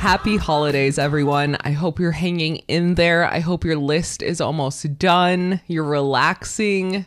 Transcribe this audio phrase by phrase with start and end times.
[0.00, 1.58] Happy holidays, everyone.
[1.60, 3.26] I hope you're hanging in there.
[3.26, 5.60] I hope your list is almost done.
[5.66, 7.04] You're relaxing.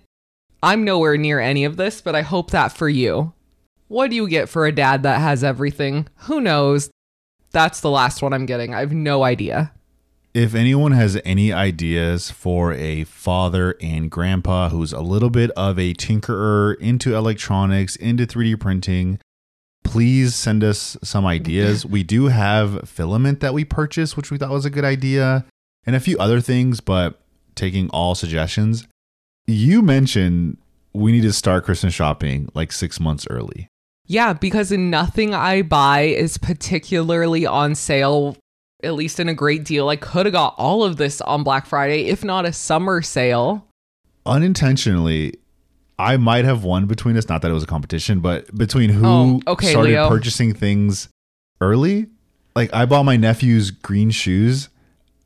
[0.62, 3.34] I'm nowhere near any of this, but I hope that for you.
[3.88, 6.08] What do you get for a dad that has everything?
[6.28, 6.92] Who knows?
[7.50, 8.76] That's the last one I'm getting.
[8.76, 9.72] I have no idea.
[10.36, 15.80] If anyone has any ideas for a father and grandpa who's a little bit of
[15.80, 19.18] a tinkerer into electronics, into 3D printing,
[19.84, 21.86] please send us some ideas.
[21.86, 25.46] we do have filament that we purchased, which we thought was a good idea,
[25.86, 27.20] and a few other things, but
[27.56, 28.88] taking all suggestions.
[29.46, 30.58] You mentioned
[30.94, 33.68] we need to start Christmas shopping like six months early.
[34.06, 38.38] Yeah, because nothing I buy is particularly on sale,
[38.84, 39.90] at least in a great deal.
[39.90, 43.68] I could have got all of this on Black Friday, if not a summer sale.
[44.26, 45.34] Unintentionally,
[46.00, 47.30] I might have won between us.
[47.30, 50.10] Not that it was a competition, but between who Oh, okay, started Leo.
[50.10, 51.08] purchasing things
[51.62, 52.08] early.
[52.56, 54.70] Like I bought my nephew's green shoes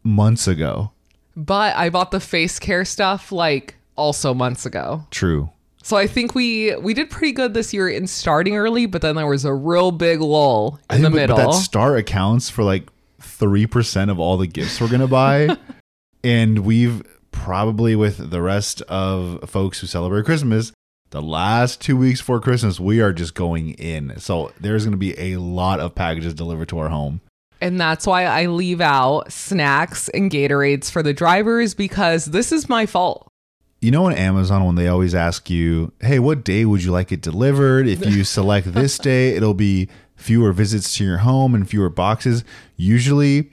[0.04, 0.92] months ago.
[1.36, 5.06] But I bought the face care stuff like also months ago.
[5.12, 5.50] True.
[5.84, 9.16] So I think we we did pretty good this year in starting early, but then
[9.16, 11.38] there was a real big lull in the but- middle.
[11.38, 12.90] But that start accounts for like
[13.22, 15.56] three percent of all the gifts we're gonna buy,
[16.24, 17.04] and we've
[17.44, 20.72] probably with the rest of folks who celebrate Christmas,
[21.12, 24.20] the last two weeks before Christmas, we are just going in.
[24.20, 27.22] So there's gonna be a lot of packages delivered to our home.
[27.60, 32.70] and that's why I leave out snacks and Gatorades for the drivers because this is
[32.70, 33.32] my fault.
[33.82, 37.12] You know, on Amazon, when they always ask you, hey, what day would you like
[37.12, 37.88] it delivered?
[37.88, 42.44] If you select this day, it'll be fewer visits to your home and fewer boxes.
[42.76, 43.52] Usually,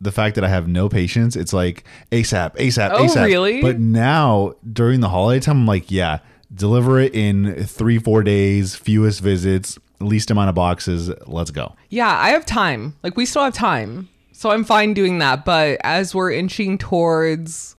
[0.00, 3.24] the fact that I have no patience, it's like ASAP, ASAP, Oh, ASAP.
[3.26, 3.60] really?
[3.62, 6.20] But now, during the holiday time, I'm like, yeah,
[6.54, 11.10] deliver it in three, four days, fewest visits, least amount of boxes.
[11.26, 11.74] Let's go.
[11.90, 12.96] Yeah, I have time.
[13.02, 14.08] Like we still have time.
[14.32, 17.76] So I'm fine doing that, but as we're inching towards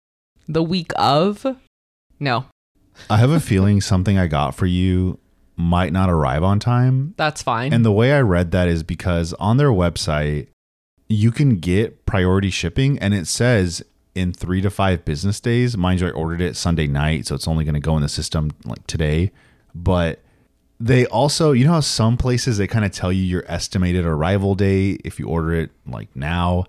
[0.47, 1.47] the week of
[2.19, 2.45] no,
[3.09, 5.19] I have a feeling something I got for you
[5.57, 7.15] might not arrive on time.
[7.17, 7.73] that's fine.
[7.73, 10.49] And the way I read that is because on their website,
[11.09, 13.85] you can get priority shipping and it says
[14.17, 15.77] in three to five business days.
[15.77, 18.09] Mind you, I ordered it Sunday night, so it's only going to go in the
[18.09, 19.31] system like today.
[19.77, 20.19] But
[20.81, 24.57] they also, you know how some places they kind of tell you your estimated arrival
[24.57, 26.65] date if you order it like now.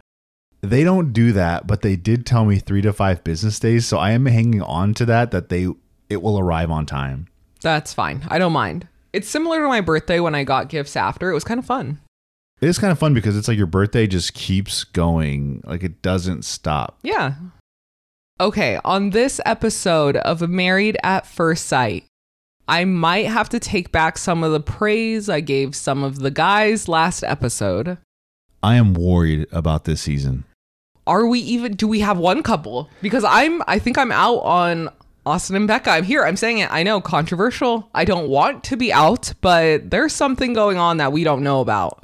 [0.62, 3.88] They don't do that, but they did tell me three to five business days.
[3.88, 5.68] So I am hanging on to that that they
[6.07, 7.28] it will arrive on time.
[7.62, 8.24] that's fine.
[8.28, 8.88] I don't mind.
[9.12, 11.31] It's similar to my birthday when I got gifts after.
[11.31, 12.00] It was kind of fun.
[12.62, 15.64] It is kind of fun because it's like your birthday just keeps going.
[15.66, 17.00] Like it doesn't stop.
[17.02, 17.34] Yeah.
[18.40, 22.06] Okay, on this episode of Married at First Sight,
[22.68, 26.32] I might have to take back some of the praise I gave some of the
[26.32, 27.98] guys last episode.
[28.64, 30.44] I am worried about this season.
[31.08, 32.90] Are we even do we have one couple?
[33.02, 34.90] Because I'm I think I'm out on
[35.26, 35.90] Austin and Becca.
[35.90, 36.24] I'm here.
[36.24, 36.72] I'm saying it.
[36.72, 37.90] I know controversial.
[37.94, 41.62] I don't want to be out, but there's something going on that we don't know
[41.62, 42.04] about.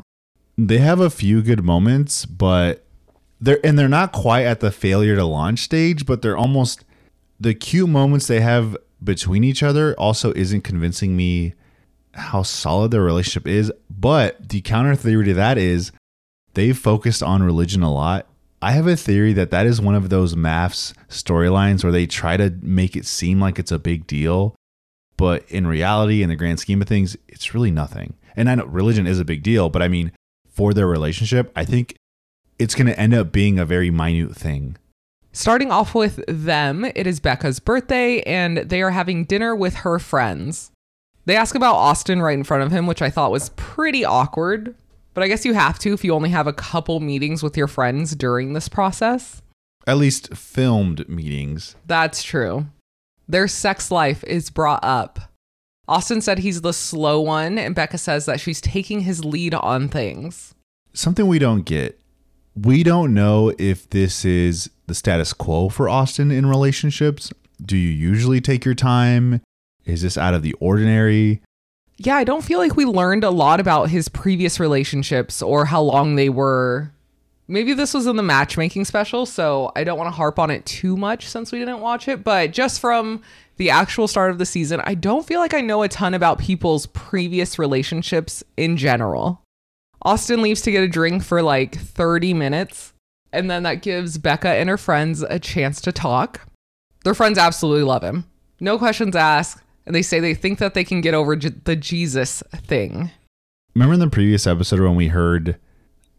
[0.57, 2.83] They have a few good moments, but
[3.39, 6.83] they're and they're not quite at the failure to launch stage, but they're almost
[7.39, 11.53] the cute moments they have between each other also isn't convincing me
[12.13, 13.71] how solid their relationship is.
[13.89, 15.91] But the counter theory to that is
[16.55, 18.27] they've focused on religion a lot.
[18.59, 22.37] I have a theory that that is one of those MAFS storylines where they try
[22.37, 24.55] to make it seem like it's a big deal,
[25.15, 28.15] but in reality, in the grand scheme of things, it's really nothing.
[28.35, 30.11] And I know religion is a big deal, but I mean,
[30.57, 31.95] for their relationship, I think
[32.57, 34.75] it's going to end up being a very minute thing.
[35.31, 39.99] Starting off with them, it is Becca's birthday and they are having dinner with her
[39.99, 40.71] friends.
[41.25, 44.73] They ask about Austin right in front of him, which I thought was pretty awkward,
[45.13, 47.67] but I guess you have to if you only have a couple meetings with your
[47.67, 49.43] friends during this process.
[49.85, 51.75] At least filmed meetings.
[51.85, 52.65] That's true.
[53.27, 55.19] Their sex life is brought up.
[55.87, 59.87] Austin said he's the slow one, and Becca says that she's taking his lead on
[59.87, 60.53] things.
[60.93, 61.99] Something we don't get.
[62.55, 67.31] We don't know if this is the status quo for Austin in relationships.
[67.63, 69.41] Do you usually take your time?
[69.85, 71.41] Is this out of the ordinary?
[71.97, 75.81] Yeah, I don't feel like we learned a lot about his previous relationships or how
[75.81, 76.91] long they were.
[77.47, 80.65] Maybe this was in the matchmaking special, so I don't want to harp on it
[80.65, 82.23] too much since we didn't watch it.
[82.23, 83.21] But just from
[83.57, 86.39] the actual start of the season, I don't feel like I know a ton about
[86.39, 89.43] people's previous relationships in general.
[90.03, 92.93] Austin leaves to get a drink for like 30 minutes,
[93.31, 96.47] and then that gives Becca and her friends a chance to talk.
[97.03, 98.25] Their friends absolutely love him.
[98.59, 101.75] No questions asked, and they say they think that they can get over J- the
[101.75, 103.11] Jesus thing.
[103.75, 105.57] Remember in the previous episode when we heard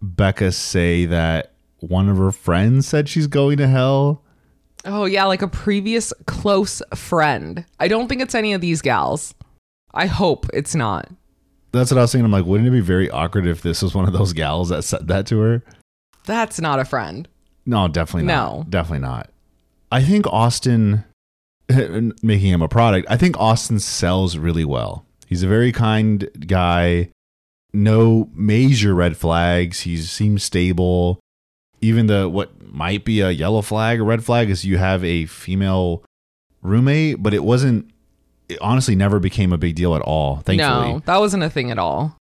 [0.01, 4.23] Becca say that one of her friends said she's going to hell.
[4.89, 7.65] Oh, yeah, like a previous close friend.
[7.79, 9.35] I don't think it's any of these gals.
[9.93, 11.09] I hope it's not.
[11.73, 12.25] That's what I was thinking.
[12.25, 14.83] I'm like, wouldn't it be very awkward if this was one of those gals that
[14.83, 15.63] said that to her?
[16.25, 17.29] That's not a friend.
[17.67, 18.57] No, definitely not.
[18.57, 18.65] No.
[18.69, 19.31] Definitely not.
[19.93, 21.05] I think Austin,
[22.23, 25.05] making him a product, I think Austin sells really well.
[25.27, 27.11] He's a very kind guy.
[27.75, 29.81] No major red flags.
[29.81, 31.21] He seems stable.
[31.83, 35.27] Even the what might be a yellow flag or red flag is you have a
[35.27, 36.05] female
[36.63, 37.91] roommate, but it wasn't.
[38.49, 40.37] It honestly never became a big deal at all.
[40.37, 40.59] Thankfully,
[40.95, 42.17] No, that wasn't a thing at all.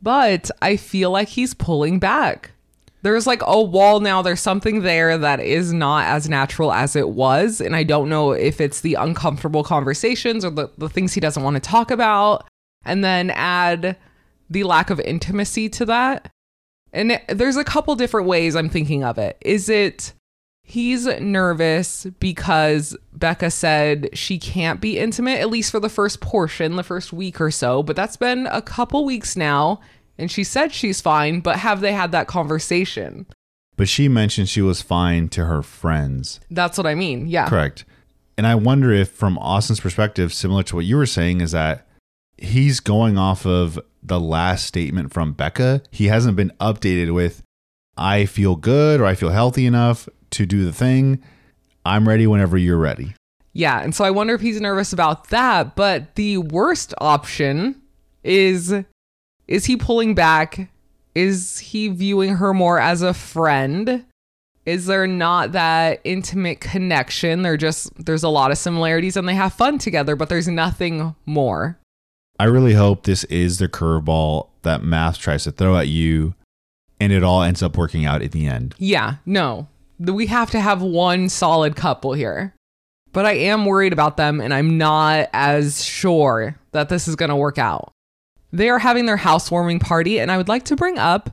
[0.00, 2.52] But I feel like he's pulling back.
[3.02, 4.22] There's like a wall now.
[4.22, 7.60] There's something there that is not as natural as it was.
[7.60, 11.42] And I don't know if it's the uncomfortable conversations or the, the things he doesn't
[11.42, 12.46] want to talk about.
[12.84, 13.96] And then add
[14.48, 16.30] the lack of intimacy to that.
[16.92, 19.36] And there's a couple different ways I'm thinking of it.
[19.40, 20.12] Is it
[20.62, 26.76] he's nervous because Becca said she can't be intimate, at least for the first portion,
[26.76, 27.82] the first week or so.
[27.82, 29.80] But that's been a couple weeks now.
[30.18, 33.26] And she said she's fine, but have they had that conversation?
[33.76, 36.40] but she mentioned she was fine to her friends.
[36.50, 37.28] That's what I mean.
[37.28, 37.48] Yeah.
[37.48, 37.84] Correct.
[38.38, 41.85] And I wonder if, from Austin's perspective, similar to what you were saying, is that
[42.38, 45.82] he's going off of the last statement from Becca.
[45.90, 47.42] He hasn't been updated with,
[47.96, 51.22] I feel good or I feel healthy enough to do the thing.
[51.84, 53.14] I'm ready whenever you're ready.
[53.52, 53.80] Yeah.
[53.80, 55.76] And so I wonder if he's nervous about that.
[55.76, 57.80] But the worst option
[58.22, 58.74] is
[59.48, 60.70] is he pulling back?
[61.14, 64.04] Is he viewing her more as a friend?
[64.66, 67.42] Is there not that intimate connection?
[67.42, 71.14] They're just there's a lot of similarities and they have fun together, but there's nothing
[71.24, 71.78] more.
[72.38, 76.34] I really hope this is the curveball that MAFS tries to throw at you
[77.00, 78.74] and it all ends up working out in the end.
[78.78, 79.68] Yeah, no.
[79.98, 82.54] We have to have one solid couple here.
[83.12, 87.30] But I am worried about them and I'm not as sure that this is going
[87.30, 87.92] to work out.
[88.52, 91.30] They are having their housewarming party, and I would like to bring up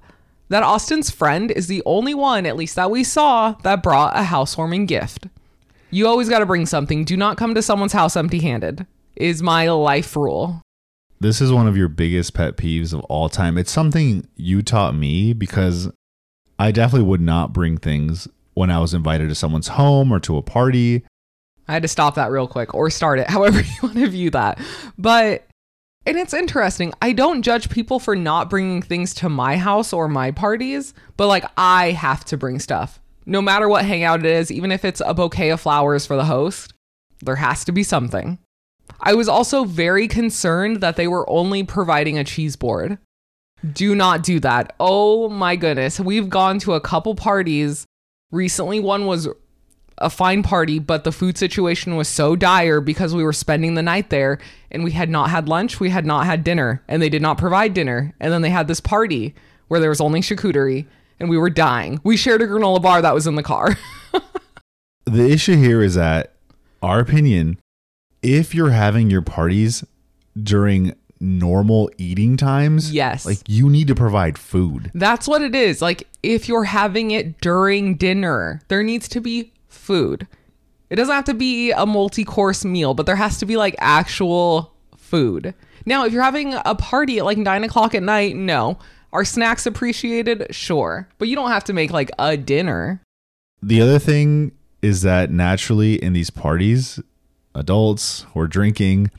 [0.49, 4.23] that Austin's friend is the only one, at least that we saw, that brought a
[4.23, 5.27] housewarming gift.
[5.89, 7.05] You always got to bring something.
[7.05, 10.62] Do not come to someone's house empty handed, is my life rule.
[11.23, 13.57] This is one of your biggest pet peeves of all time.
[13.57, 15.89] It's something you taught me because
[16.59, 20.35] I definitely would not bring things when I was invited to someone's home or to
[20.35, 21.05] a party.
[21.65, 24.31] I had to stop that real quick or start it, however you want to view
[24.31, 24.59] that.
[24.97, 25.47] But,
[26.05, 26.91] and it's interesting.
[27.01, 31.27] I don't judge people for not bringing things to my house or my parties, but
[31.27, 32.99] like I have to bring stuff.
[33.25, 36.25] No matter what hangout it is, even if it's a bouquet of flowers for the
[36.25, 36.73] host,
[37.21, 38.39] there has to be something.
[38.99, 42.97] I was also very concerned that they were only providing a cheese board.
[43.73, 44.75] Do not do that.
[44.79, 45.99] Oh my goodness.
[45.99, 47.85] We've gone to a couple parties.
[48.31, 49.27] Recently, one was
[49.99, 53.81] a fine party, but the food situation was so dire because we were spending the
[53.81, 54.39] night there
[54.71, 57.37] and we had not had lunch, we had not had dinner, and they did not
[57.37, 58.13] provide dinner.
[58.19, 59.35] And then they had this party
[59.67, 60.87] where there was only charcuterie
[61.19, 62.01] and we were dying.
[62.03, 63.77] We shared a granola bar that was in the car.
[65.05, 66.33] The issue here is that,
[66.81, 67.59] our opinion,
[68.23, 69.83] if you're having your parties
[70.41, 73.25] during normal eating times, Yes.
[73.25, 74.91] like you need to provide food.
[74.93, 75.81] That's what it is.
[75.81, 80.27] Like if you're having it during dinner, there needs to be food.
[80.89, 83.75] It doesn't have to be a multi course meal, but there has to be like
[83.79, 85.53] actual food.
[85.85, 88.77] Now, if you're having a party at like nine o'clock at night, no.
[89.11, 90.47] Are snacks appreciated?
[90.51, 91.07] Sure.
[91.19, 93.01] But you don't have to make like a dinner.
[93.61, 94.51] The other thing
[94.81, 96.99] is that naturally in these parties,
[97.55, 99.11] adults or drinking,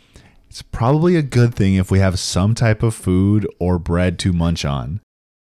[0.48, 4.32] it's probably a good thing if we have some type of food or bread to
[4.32, 5.00] munch on.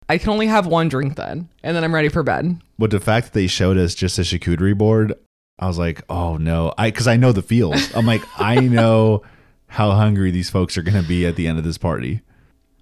[0.10, 2.62] I can only have one drink then, and then I'm ready for bed.
[2.80, 5.14] But the fact that they showed us just a charcuterie board,
[5.60, 6.74] I was like, oh no.
[6.78, 7.94] I because I know the feels.
[7.96, 9.24] I'm like, I know
[9.68, 12.22] how hungry these folks are gonna be at the end of this party.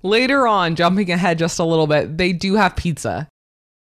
[0.04, 3.28] Later on, jumping ahead just a little bit, they do have pizza.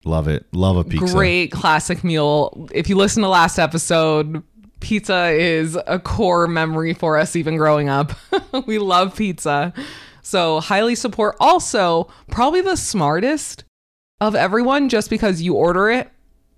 [0.04, 0.46] Love it.
[0.54, 1.13] Love a pizza.
[1.13, 2.68] Great classic meal.
[2.74, 4.44] If you listen to last episode,
[4.80, 8.14] pizza is a core memory for us even growing up.
[8.66, 9.74] we love pizza.
[10.22, 11.36] So, highly support.
[11.40, 13.64] Also, probably the smartest
[14.22, 16.12] of everyone just because you order it,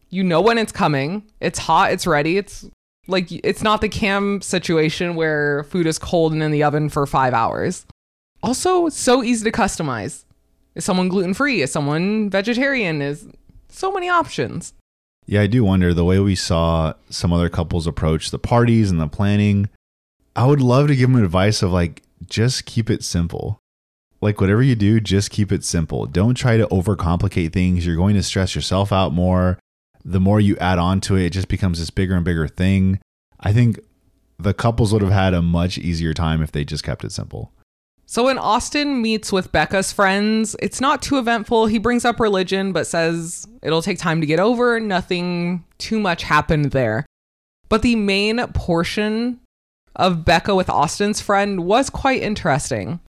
[0.10, 2.38] you know when it's coming, it's hot, it's ready.
[2.38, 2.68] It's
[3.08, 7.06] like it's not the cam situation where food is cold and in the oven for
[7.06, 7.86] 5 hours.
[8.44, 10.26] Also, so easy to customize.
[10.76, 11.62] Is someone gluten free?
[11.62, 13.02] Is someone vegetarian?
[13.02, 13.28] Is
[13.70, 14.74] so many options.
[15.32, 19.00] Yeah, I do wonder the way we saw some other couples approach the parties and
[19.00, 19.70] the planning.
[20.36, 23.58] I would love to give them advice of like just keep it simple.
[24.20, 26.06] like whatever you do, just keep it simple.
[26.06, 27.86] Don't try to overcomplicate things.
[27.86, 29.58] You're going to stress yourself out more.
[30.04, 33.00] The more you add on to it, it just becomes this bigger and bigger thing.
[33.40, 33.80] I think
[34.38, 37.54] the couples would have had a much easier time if they just kept it simple.
[38.12, 41.68] So when Austin meets with Becca's friends, it's not too eventful.
[41.68, 44.82] He brings up religion, but says it'll take time to get over.
[44.82, 47.06] Nothing too much happened there.
[47.70, 49.40] But the main portion
[49.96, 53.00] of Becca with Austin's friend was quite interesting.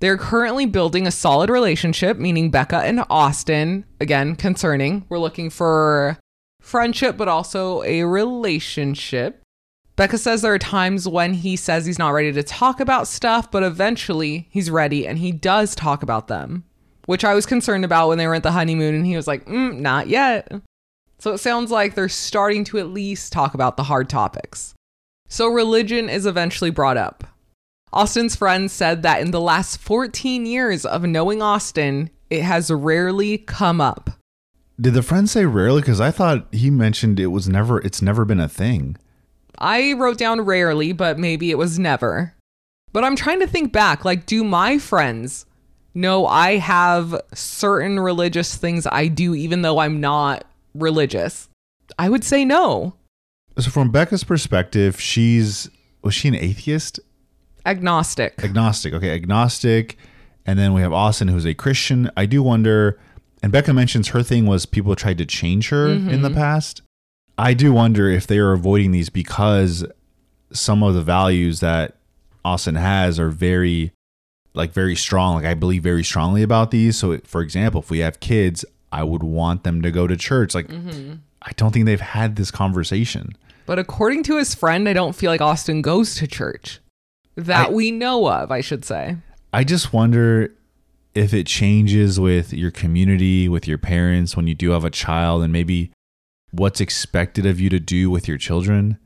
[0.00, 3.84] They're currently building a solid relationship, meaning Becca and Austin.
[4.00, 5.04] Again, concerning.
[5.10, 6.18] We're looking for
[6.62, 9.42] friendship, but also a relationship.
[9.98, 13.50] Becca says there are times when he says he's not ready to talk about stuff,
[13.50, 16.62] but eventually he's ready and he does talk about them,
[17.06, 19.44] which I was concerned about when they were at the honeymoon and he was like,
[19.46, 20.52] mm, not yet.
[21.18, 24.72] So it sounds like they're starting to at least talk about the hard topics.
[25.28, 27.24] So religion is eventually brought up.
[27.92, 33.36] Austin's friend said that in the last 14 years of knowing Austin, it has rarely
[33.36, 34.10] come up.
[34.80, 35.80] Did the friend say rarely?
[35.80, 38.96] Because I thought he mentioned it was never, it's never been a thing.
[39.58, 42.34] I wrote down rarely, but maybe it was never.
[42.92, 45.44] But I'm trying to think back like, do my friends
[45.94, 51.48] know I have certain religious things I do, even though I'm not religious?
[51.98, 52.94] I would say no.
[53.58, 55.68] So, from Becca's perspective, she's,
[56.02, 57.00] was she an atheist?
[57.66, 58.42] Agnostic.
[58.42, 58.94] Agnostic.
[58.94, 59.98] Okay, agnostic.
[60.46, 62.10] And then we have Austin, who's a Christian.
[62.16, 62.98] I do wonder,
[63.42, 66.38] and Becca mentions her thing was people tried to change her in the mm-hmm.
[66.38, 66.82] past.
[67.38, 69.86] I do wonder if they are avoiding these because
[70.52, 71.96] some of the values that
[72.44, 73.92] Austin has are very,
[74.54, 75.36] like, very strong.
[75.36, 76.98] Like, I believe very strongly about these.
[76.98, 80.54] So, for example, if we have kids, I would want them to go to church.
[80.54, 81.14] Like, mm-hmm.
[81.42, 83.36] I don't think they've had this conversation.
[83.66, 86.80] But according to his friend, I don't feel like Austin goes to church.
[87.36, 89.16] That I- we know of, I should say.
[89.52, 90.52] I just wonder
[91.14, 95.42] if it changes with your community, with your parents when you do have a child,
[95.42, 95.90] and maybe
[96.50, 98.98] what's expected of you to do with your children.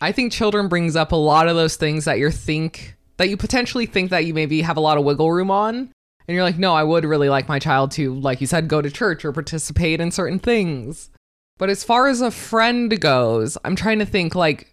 [0.00, 3.36] I think children brings up a lot of those things that you think that you
[3.36, 5.90] potentially think that you maybe have a lot of wiggle room on.
[6.28, 8.82] And you're like, no, I would really like my child to, like you said, go
[8.82, 11.10] to church or participate in certain things.
[11.56, 14.72] But as far as a friend goes, I'm trying to think like,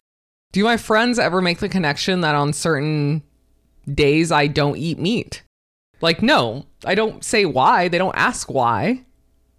[0.51, 3.23] do my friends ever make the connection that on certain
[3.91, 5.43] days I don't eat meat?
[6.01, 7.87] Like, no, I don't say why.
[7.87, 9.05] They don't ask why.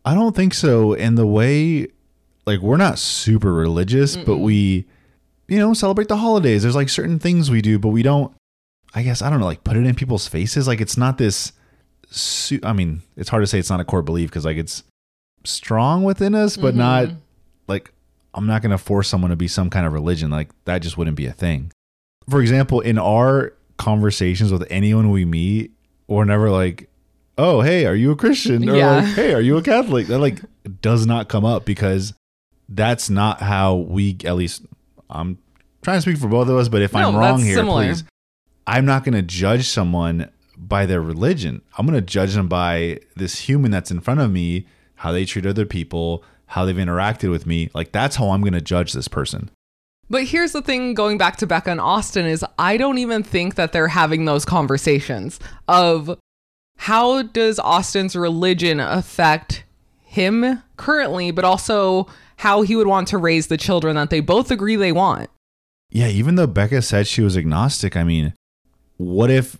[0.05, 0.95] I don't think so.
[0.95, 1.89] And the way,
[2.47, 4.87] like, we're not super religious, but we,
[5.49, 6.63] you know, celebrate the holidays.
[6.63, 8.35] There's like certain things we do, but we don't,
[8.95, 10.69] I guess, I don't know, like put it in people's faces.
[10.69, 11.53] Like, it's not this,
[12.11, 14.85] su- I mean, it's hard to say it's not a core belief because, like, it's
[15.45, 17.17] strong within us, but not mm-hmm.
[17.67, 17.93] like,
[18.35, 20.31] I'm not going to force someone to be some kind of religion.
[20.31, 21.71] Like, that just wouldn't be a thing.
[22.29, 25.73] For example, in our conversations with anyone we meet,
[26.09, 26.89] we're never like,
[27.37, 28.69] oh, hey, are you a Christian?
[28.69, 28.97] Or Yeah.
[28.97, 30.07] like, hey, are you a Catholic?
[30.07, 30.41] That like
[30.81, 32.15] does not come up because
[32.69, 34.63] that's not how we, at least
[35.11, 35.39] I'm
[35.83, 37.85] trying to speak for both of us, but if I'm wrong here, similar.
[37.85, 38.05] please.
[38.67, 41.63] I'm not going to judge someone by their religion.
[41.77, 44.67] I'm going to judge them by this human that's in front of me,
[44.97, 47.71] how they treat other people, how they've interacted with me.
[47.75, 49.51] Like that's how I'm going to judge this person.
[50.09, 53.55] But here's the thing going back to Becca and Austin is I don't even think
[53.55, 56.19] that they're having those conversations of
[56.77, 59.65] how does Austin's religion affect
[60.03, 62.07] him currently, but also
[62.45, 65.31] how he would want to raise the children that they both agree they want.
[65.91, 68.35] Yeah, even though Becca said she was agnostic, I mean,
[68.99, 69.57] what if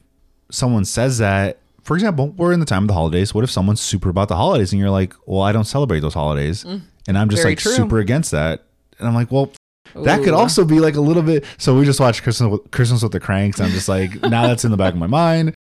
[0.51, 1.61] someone says that?
[1.83, 3.33] For example, we're in the time of the holidays.
[3.33, 6.13] What if someone's super about the holidays and you're like, well, I don't celebrate those
[6.13, 6.65] holidays.
[6.65, 6.83] Mm.
[7.09, 7.73] and I'm just like true.
[7.73, 8.65] super against that.
[8.99, 9.51] And I'm like, well,
[9.95, 11.47] that could also be like a little bit.
[11.57, 13.63] So we just watched Christmas with, Christmas with the Cranks.
[13.63, 15.55] I'm just like, now that's in the back of my mind.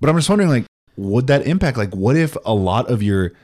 [0.00, 0.64] But I'm just wondering, like,
[0.96, 1.76] would that impact?
[1.78, 3.34] Like, what if a lot of your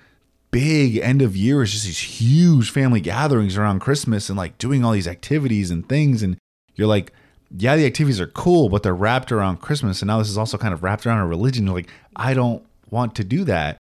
[0.52, 4.84] big end of year is just these huge family gatherings around Christmas and like doing
[4.84, 6.22] all these activities and things?
[6.22, 6.36] And
[6.76, 7.12] you're like,
[7.56, 10.00] yeah, the activities are cool, but they're wrapped around Christmas.
[10.00, 11.66] And now this is also kind of wrapped around a religion.
[11.66, 13.78] You're like, I don't want to do that.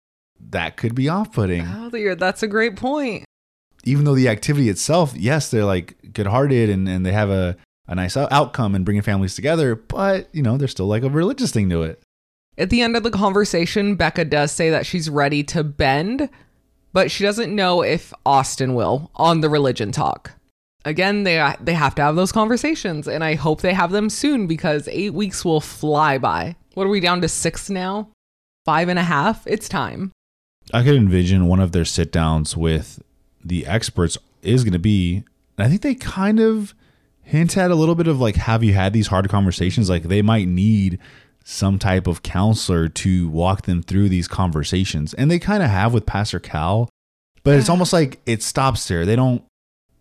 [0.50, 3.25] That could be off putting Oh, that's a great point.
[3.85, 7.56] even though the activity itself, yes, they're like good hearted and, and they have a,
[7.87, 11.50] a nice outcome and bringing families together, but you know, there's still like a religious
[11.50, 12.02] thing to it.
[12.56, 16.28] At the end of the conversation, Becca does say that she's ready to bend,
[16.95, 20.33] but she doesn't know if Austin will on the religion talk.
[20.87, 24.47] Again, they they have to have those conversations, and I hope they have them soon
[24.47, 26.57] because eight weeks will fly by.
[26.75, 28.09] What are we down to six now?
[28.65, 29.47] Five and a half?
[29.47, 30.13] It's time.
[30.73, 33.03] I could envision one of their sit downs with
[33.45, 35.25] the experts is going to be,
[35.59, 36.75] I think they kind of
[37.23, 39.91] hint at a little bit of like, have you had these hard conversations?
[39.91, 40.99] Like they might need
[41.45, 45.15] some type of counselor to walk them through these conversations.
[45.15, 46.89] And they kind of have with Pastor Cal,
[47.43, 49.07] but it's almost like it stops there.
[49.07, 49.45] They don't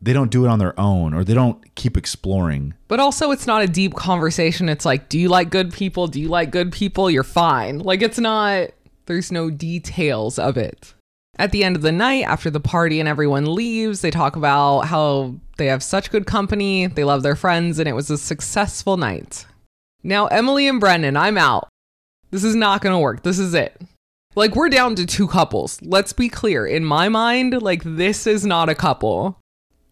[0.02, 2.74] they don't do it on their own or they don't keep exploring.
[2.90, 4.68] But also, it's not a deep conversation.
[4.68, 6.08] It's like, do you like good people?
[6.08, 7.10] Do you like good people?
[7.10, 7.80] You're fine.
[7.80, 8.70] Like, it's not,
[9.06, 10.94] there's no details of it.
[11.40, 14.82] At the end of the night, after the party and everyone leaves, they talk about
[14.82, 18.98] how they have such good company, they love their friends, and it was a successful
[18.98, 19.46] night.
[20.04, 21.70] Now, Emily and Brennan, I'm out.
[22.32, 23.24] This is not going to work.
[23.24, 23.80] This is it.
[24.36, 25.82] Like, we're down to two couples.
[25.82, 26.66] Let's be clear.
[26.66, 29.40] In my mind, like, this is not a couple.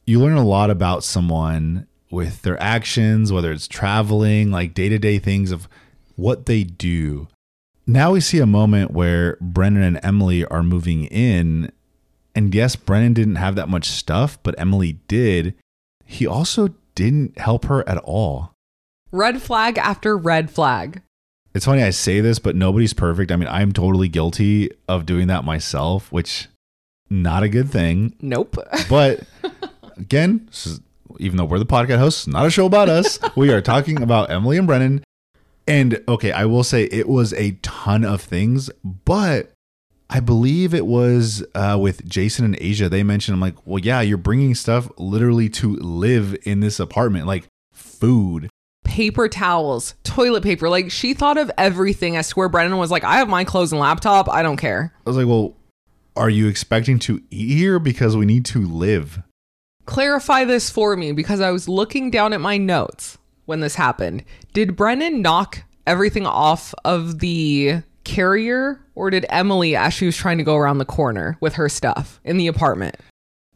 [0.06, 5.00] You learn a lot about someone with their actions, whether it's traveling, like day to
[5.00, 5.70] day things of
[6.16, 7.28] what they do.
[7.88, 11.72] Now we see a moment where Brennan and Emily are moving in.
[12.36, 15.56] And yes, Brennan didn't have that much stuff, but Emily did.
[16.06, 18.54] He also didn't help her at all.
[19.12, 21.02] Red flag after red flag.
[21.54, 23.32] It's funny I say this, but nobody's perfect.
[23.32, 26.48] I mean, I'm totally guilty of doing that myself, which
[27.10, 28.16] not a good thing.
[28.22, 28.58] Nope.
[28.90, 29.22] But
[29.98, 30.80] again, is,
[31.20, 33.20] even though we're the podcast hosts, not a show about us.
[33.36, 35.04] we are talking about Emily and Brennan.
[35.68, 39.52] And okay, I will say it was a ton of things, but
[40.10, 42.90] I believe it was uh, with Jason and Asia.
[42.90, 47.28] They mentioned, I'm like, well, yeah, you're bringing stuff literally to live in this apartment,
[47.28, 48.50] like food.
[48.84, 50.70] Paper towels, toilet paper.
[50.70, 53.72] Like she thought of everything as to where Brennan was like, I have my clothes
[53.72, 54.30] and laptop.
[54.30, 54.94] I don't care.
[55.06, 55.56] I was like, well,
[56.16, 57.80] are you expecting to eat here?
[57.80, 59.22] Because we need to live.
[59.86, 64.24] Clarify this for me because I was looking down at my notes when this happened.
[64.54, 70.38] Did Brennan knock everything off of the carrier or did Emily as she was trying
[70.38, 72.98] to go around the corner with her stuff in the apartment?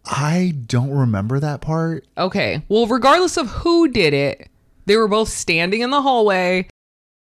[0.06, 2.06] I don't remember that part.
[2.18, 2.62] Okay.
[2.70, 4.50] Well, regardless of who did it,
[4.86, 6.68] they were both standing in the hallway.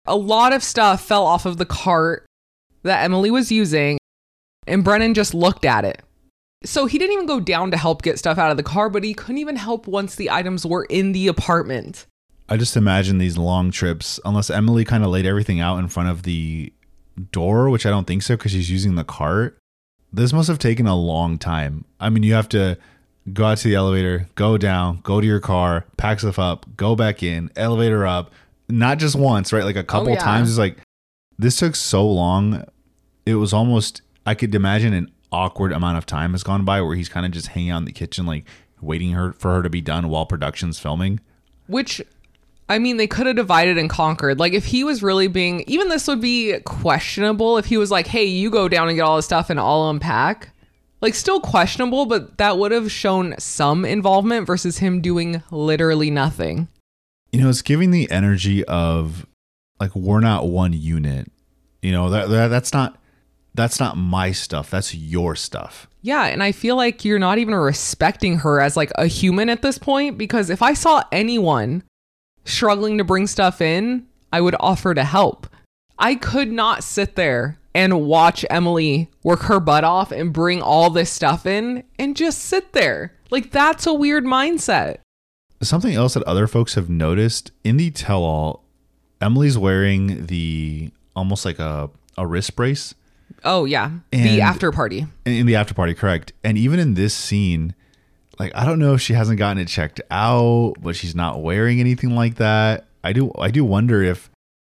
[0.05, 2.25] A lot of stuff fell off of the cart
[2.83, 3.97] that Emily was using,
[4.65, 6.01] and Brennan just looked at it.
[6.63, 9.03] So he didn't even go down to help get stuff out of the car, but
[9.03, 12.05] he couldn't even help once the items were in the apartment.
[12.49, 16.09] I just imagine these long trips, unless Emily kind of laid everything out in front
[16.09, 16.73] of the
[17.31, 19.57] door, which I don't think so because she's using the cart.
[20.13, 21.85] This must have taken a long time.
[21.99, 22.77] I mean, you have to
[23.31, 26.95] go out to the elevator, go down, go to your car, pack stuff up, go
[26.95, 28.31] back in, elevator up,
[28.69, 29.63] not just once, right?
[29.63, 30.19] Like a oh, couple yeah.
[30.19, 30.49] times.
[30.49, 30.77] It's like
[31.37, 32.65] this took so long.
[33.25, 36.95] It was almost I could imagine an awkward amount of time has gone by where
[36.95, 38.45] he's kind of just hanging out in the kitchen, like
[38.81, 41.19] waiting her for her to be done while production's filming.
[41.67, 42.01] Which,
[42.67, 44.39] I mean, they could have divided and conquered.
[44.39, 48.07] Like, if he was really being, even this would be questionable if he was like,
[48.07, 50.53] hey, you go down and get all this stuff and I'll unpack.
[51.01, 56.67] Like, still questionable, but that would have shown some involvement versus him doing literally nothing.
[57.31, 59.25] You know, it's giving the energy of
[59.79, 61.31] like we're not one unit.
[61.81, 62.99] You know, that, that that's not
[63.53, 64.69] that's not my stuff.
[64.69, 65.87] That's your stuff.
[66.01, 69.61] Yeah, and I feel like you're not even respecting her as like a human at
[69.61, 71.83] this point because if I saw anyone
[72.45, 75.47] struggling to bring stuff in, I would offer to help.
[75.99, 80.89] I could not sit there and watch Emily work her butt off and bring all
[80.89, 83.13] this stuff in and just sit there.
[83.29, 84.97] Like that's a weird mindset.
[85.61, 88.63] Something else that other folks have noticed in the tell all,
[89.21, 92.95] Emily's wearing the almost like a, a wrist brace
[93.43, 95.05] Oh yeah, And- the after party.
[95.25, 96.33] in, in the after party, correct?
[96.43, 97.75] And even in this scene,
[98.39, 101.79] like I don't know if she hasn't gotten it checked out, but she's not wearing
[101.79, 102.87] anything like that.
[103.03, 104.30] I do I do wonder if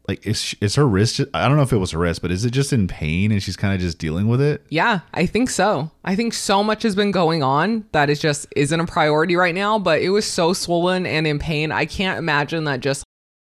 [0.09, 2.31] like is is her wrist just, I don't know if it was her wrist, but
[2.31, 4.65] is it just in pain and she's kind of just dealing with it?
[4.69, 5.91] Yeah, I think so.
[6.05, 9.55] I think so much has been going on that it just isn't a priority right
[9.55, 11.73] now, but it was so swollen and in pain.
[11.73, 13.05] I can't imagine that just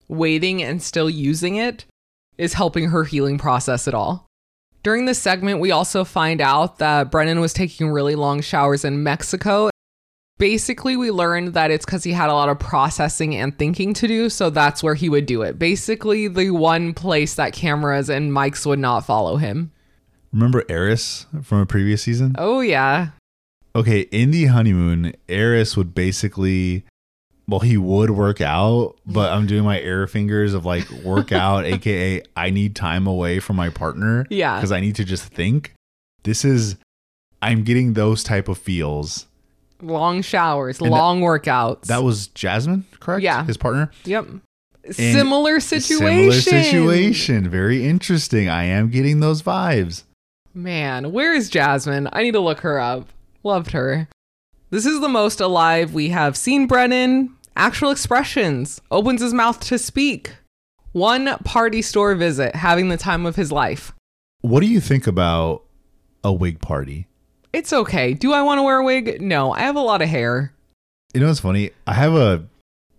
[0.08, 1.84] waiting and still using it
[2.38, 4.26] is helping her healing process at all.
[4.82, 9.02] During this segment, we also find out that Brennan was taking really long showers in
[9.02, 9.70] Mexico.
[10.42, 14.08] Basically, we learned that it's because he had a lot of processing and thinking to
[14.08, 15.56] do, so that's where he would do it.
[15.56, 19.70] Basically, the one place that cameras and mics would not follow him.
[20.32, 22.34] Remember Airris from a previous season?
[22.38, 23.10] Oh, yeah.
[23.76, 26.82] Okay, in the honeymoon, Airris would basically
[27.46, 31.64] well, he would work out, but I'm doing my air fingers of like work out,
[31.66, 34.26] aka I need time away from my partner.
[34.28, 34.56] Yeah.
[34.56, 35.74] Because I need to just think.
[36.24, 36.78] This is
[37.40, 39.26] I'm getting those type of feels.
[39.82, 41.82] Long showers, that- long workouts.
[41.86, 43.22] That was Jasmine, correct?
[43.22, 43.44] Yeah.
[43.44, 43.90] His partner?
[44.04, 44.26] yep.
[44.90, 45.98] Similar situation.
[45.98, 47.48] Similar situation.
[47.48, 48.48] Very interesting.
[48.48, 50.02] I am getting those vibes.
[50.54, 52.08] Man, where is Jasmine?
[52.12, 53.08] I need to look her up.
[53.44, 54.08] Loved her.
[54.70, 57.34] This is the most alive we have seen Brennan.
[57.56, 58.80] Actual expressions.
[58.90, 60.32] Opens his mouth to speak.
[60.92, 63.92] One party store visit, having the time of his life.
[64.40, 65.62] What do you think about
[66.24, 67.06] a wig party?
[67.52, 68.14] It's okay.
[68.14, 69.20] Do I want to wear a wig?
[69.20, 70.52] No, I have a lot of hair.
[71.12, 71.70] You know what's funny?
[71.86, 72.46] I have a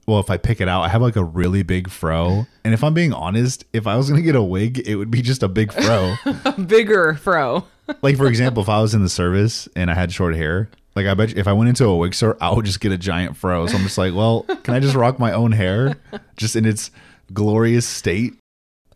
[0.06, 2.46] well, if I pick it out, I have like a really big fro.
[2.64, 5.24] And if I'm being honest, if I was gonna get a wig, it would be
[5.24, 6.16] just a big fro.
[6.68, 7.66] Bigger fro.
[8.04, 11.08] like for example, if I was in the service and I had short hair, like
[11.08, 12.98] I bet you, if I went into a wig store, I would just get a
[12.98, 13.66] giant fro.
[13.66, 15.96] So I'm just like, well, can I just rock my own hair
[16.38, 16.92] just in its
[17.34, 18.36] glorious state?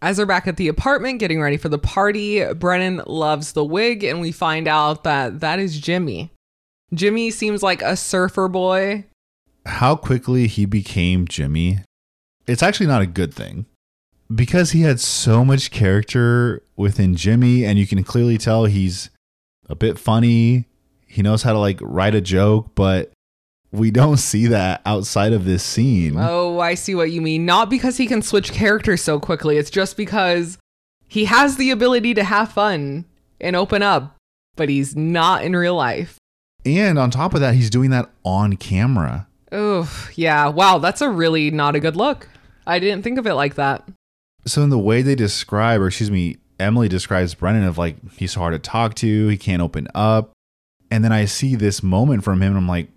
[0.02, 4.04] As they're back at the apartment getting ready for the party, Brennan loves the wig,
[4.04, 6.32] and we find out that that is Jimmy.
[6.94, 9.06] Jimmy seems like a surfer boy.
[9.66, 11.80] How quickly he became Jimmy,
[12.48, 13.66] it's actually not a good thing
[14.34, 19.10] because he had so much character within Jimmy, and you can clearly tell he's
[19.70, 20.66] a bit funny.
[21.06, 23.12] He knows how to like write a joke, but
[23.72, 26.16] we don't see that outside of this scene.
[26.18, 27.46] Oh, I see what you mean.
[27.46, 30.58] Not because he can switch characters so quickly, it's just because
[31.08, 33.06] he has the ability to have fun
[33.40, 34.16] and open up,
[34.56, 36.18] but he's not in real life.
[36.66, 39.28] And on top of that, he's doing that on camera.
[39.52, 40.50] Oh, yeah.
[40.50, 42.28] Wow, that's a really not a good look.
[42.66, 43.88] I didn't think of it like that.
[44.46, 48.34] So, in the way they describe, or excuse me, Emily describes Brennan of like, he's
[48.34, 50.32] hard to talk to, he can't open up.
[50.90, 52.90] And then I see this moment from him, and I'm like,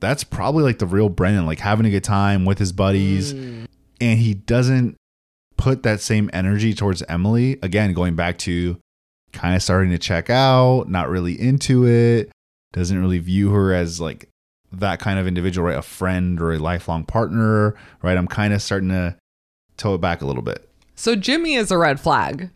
[0.00, 3.34] that's probably like the real Brennan, like having a good time with his buddies.
[3.34, 3.66] Mm.
[4.00, 4.96] And he doesn't
[5.56, 7.58] put that same energy towards Emily.
[7.62, 8.78] Again, going back to
[9.32, 12.30] kind of starting to check out, not really into it,
[12.72, 14.28] doesn't really view her as like
[14.72, 15.78] that kind of individual, right?
[15.78, 18.16] A friend or a lifelong partner, right?
[18.16, 19.16] I'm kind of starting to
[19.76, 20.68] toe it back a little bit.
[20.94, 22.50] So Jimmy is a red flag.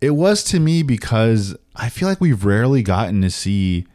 [0.00, 3.86] It was to me because I feel like we've rarely gotten to see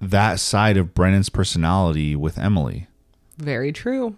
[0.00, 2.88] that side of Brennan's personality with Emily.
[3.38, 4.16] Very true.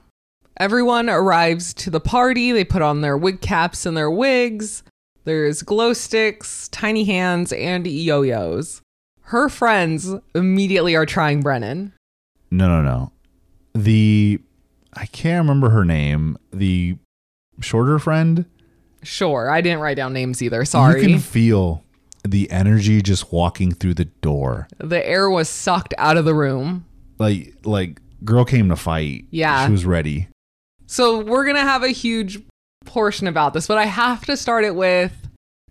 [0.58, 2.52] Everyone arrives to the party.
[2.52, 4.82] They put on their wig caps and their wigs.
[5.24, 8.82] There's glow sticks, tiny hands, and yo yo's.
[9.22, 11.94] Her friends immediately are trying Brennan.
[12.50, 13.12] No, no, no.
[13.74, 14.40] The
[14.92, 16.36] I can't remember her name.
[16.52, 16.96] The
[17.60, 18.44] shorter friend.
[19.02, 20.64] Sure, I didn't write down names either.
[20.64, 21.00] Sorry.
[21.00, 21.82] You can feel
[22.26, 24.68] the energy just walking through the door.
[24.78, 26.84] the air was sucked out of the room.
[27.18, 29.24] Like like girl came to fight.
[29.30, 29.66] Yeah.
[29.66, 30.28] She was ready.
[30.86, 32.38] So we're going to have a huge
[32.84, 35.12] portion about this, but I have to start it with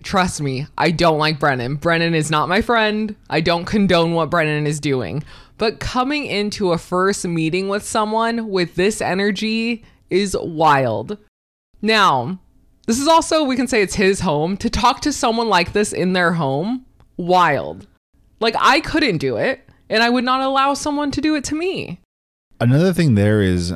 [0.03, 1.75] trust me, I don't like Brennan.
[1.75, 3.15] Brennan is not my friend.
[3.29, 5.23] I don't condone what Brennan is doing.
[5.57, 11.17] But coming into a first meeting with someone with this energy is wild.
[11.81, 12.39] Now,
[12.91, 14.58] this is also, we can say it's his home.
[14.58, 17.88] To talk to someone like this in their home, wild.
[18.41, 21.56] Like, I couldn't do it, and I would not allow someone to do it to
[21.56, 22.01] me.
[22.60, 23.73] Another thing there is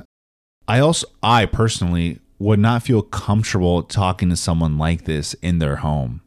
[0.67, 5.77] I also I personally would not feel comfortable talking to someone like this in their
[5.77, 6.21] home.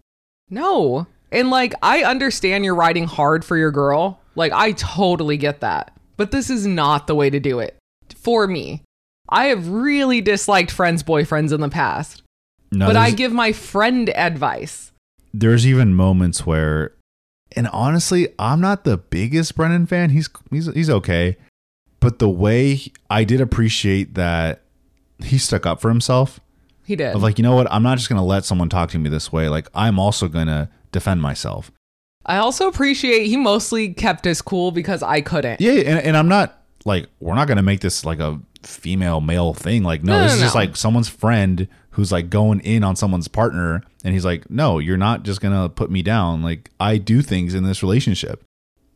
[0.49, 1.07] No.
[1.31, 4.19] And like, I understand you're riding hard for your girl.
[4.35, 5.95] Like, I totally get that.
[6.17, 7.77] But this is not the way to do it
[8.17, 8.83] for me.
[9.29, 12.23] I have really disliked friends' boyfriends in the past,
[12.71, 14.93] No, but I give my friend advice.
[15.35, 16.93] there's even moments where
[17.57, 20.11] and honestly i'm not the biggest brennan fan.
[20.11, 21.37] He's he's he's okay.
[22.01, 24.63] But the way he- i did appreciate that
[25.23, 26.41] he stuck up for himself.
[26.85, 27.15] He did.
[27.15, 27.71] of like you know what?
[27.71, 29.49] I'm not just gonna let someone talk to me this way.
[29.49, 31.71] Like i'm also gonna defend myself.
[32.27, 35.61] I also appreciate he mostly kept his cool because I couldn't.
[35.61, 39.55] yeah and, and i'm not like we're not gonna make this like a female male
[39.55, 39.83] thing.
[39.85, 41.67] Like no, No, this no, is just like someone's friend
[41.99, 45.69] who's like going in on someone's partner and he's like no you're not just gonna
[45.69, 48.43] put me down like i do things in this relationship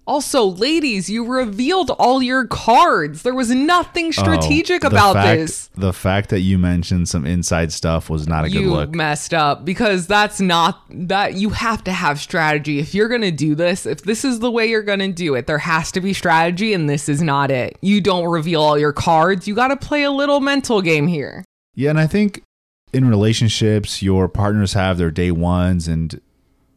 [0.04, 3.22] Also, ladies, you revealed all your cards.
[3.22, 5.70] There was nothing oh, strategic Oh, about fact- this.
[5.76, 8.90] The fact that you mentioned some inside stuff was not a good look.
[8.90, 13.20] you messed up because that's not that you have to have strategy if you're going
[13.22, 15.92] to do this if this is the way you're going to do it there has
[15.92, 19.54] to be strategy and this is not it you don't reveal all your cards you
[19.54, 21.44] got to play a little mental game here
[21.76, 22.42] Yeah, and I think
[22.92, 26.20] in relationships, your partners have their day ones, and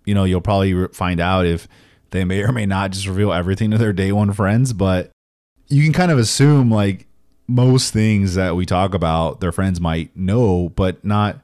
[0.05, 1.67] you know you'll probably find out if
[2.11, 4.73] they may or may not just reveal everything to their day one friends.
[4.73, 5.11] But
[5.67, 7.07] you can kind of assume like
[7.47, 11.41] most things that we talk about, their friends might know, but not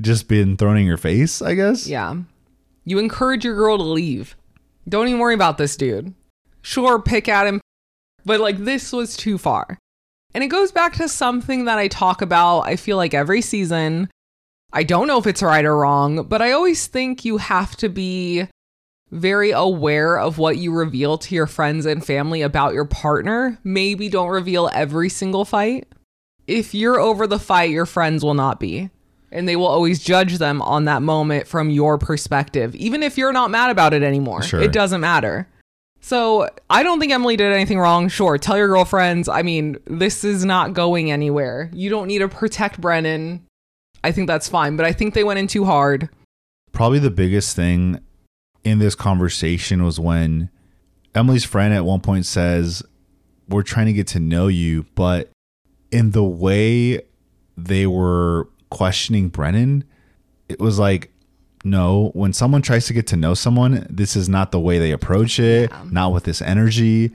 [0.00, 1.40] just been thrown in your face.
[1.42, 1.86] I guess.
[1.86, 2.16] yeah
[2.84, 4.36] you encourage your girl to leave
[4.88, 6.12] don't even worry about this dude
[6.62, 7.60] sure pick at him
[8.24, 9.78] but like this was too far
[10.34, 14.08] and it goes back to something that i talk about i feel like every season
[14.76, 17.88] I don't know if it's right or wrong, but I always think you have to
[17.88, 18.48] be
[19.12, 23.56] very aware of what you reveal to your friends and family about your partner.
[23.62, 25.86] Maybe don't reveal every single fight.
[26.48, 28.90] If you're over the fight, your friends will not be.
[29.30, 33.32] and they will always judge them on that moment from your perspective, even if you're
[33.32, 34.42] not mad about it anymore.
[34.42, 34.60] Sure.
[34.60, 35.46] It doesn't matter.
[36.04, 38.10] So I don't think Emily did anything wrong.
[38.10, 39.26] Sure, tell your girlfriends.
[39.26, 41.70] I mean, this is not going anywhere.
[41.72, 43.46] You don't need to protect Brennan.
[44.04, 46.10] I think that's fine, but I think they went in too hard.
[46.72, 48.00] Probably the biggest thing
[48.64, 50.50] in this conversation was when
[51.14, 52.82] Emily's friend at one point says,
[53.48, 55.30] We're trying to get to know you, but
[55.90, 57.00] in the way
[57.56, 59.84] they were questioning Brennan,
[60.50, 61.13] it was like,
[61.64, 64.92] no, when someone tries to get to know someone, this is not the way they
[64.92, 65.82] approach it, Yeah.
[65.90, 67.12] not with this energy.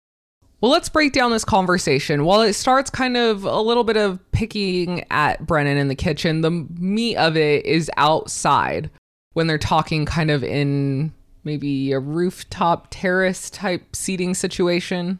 [0.62, 2.25] Well, let's break down this conversation.
[2.25, 6.41] While it starts kind of a little bit of picking at Brennan in the kitchen,
[6.41, 8.89] the meat of it is outside
[9.33, 11.13] when they're talking kind of in
[11.45, 15.19] maybe a rooftop terrace type seating situation.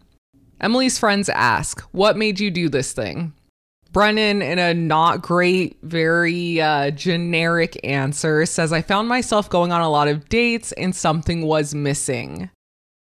[0.60, 3.32] Emily's friends ask, What made you do this thing?
[3.92, 9.82] Brennan, in a not great, very uh, generic answer, says, I found myself going on
[9.82, 12.50] a lot of dates and something was missing.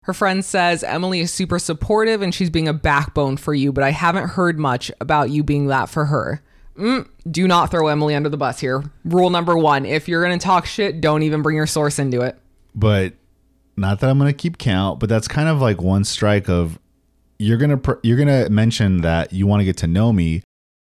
[0.03, 3.83] Her friend says Emily is super supportive and she's being a backbone for you, but
[3.83, 6.43] I haven't heard much about you being that for her.
[6.77, 8.83] Mm, do not throw Emily under the bus here.
[9.05, 12.21] Rule number one if you're going to talk shit, don't even bring your source into
[12.21, 12.39] it.
[12.75, 13.15] But
[13.77, 16.79] not that I'm going to keep count, but that's kind of like one strike of
[17.39, 20.13] you're going to pr- you're going to mention that you want to get to know
[20.13, 20.43] me,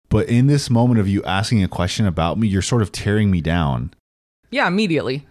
[0.09, 3.29] but in this moment of you asking a question about me, you're sort of tearing
[3.29, 3.93] me down.
[4.49, 5.27] Yeah, immediately.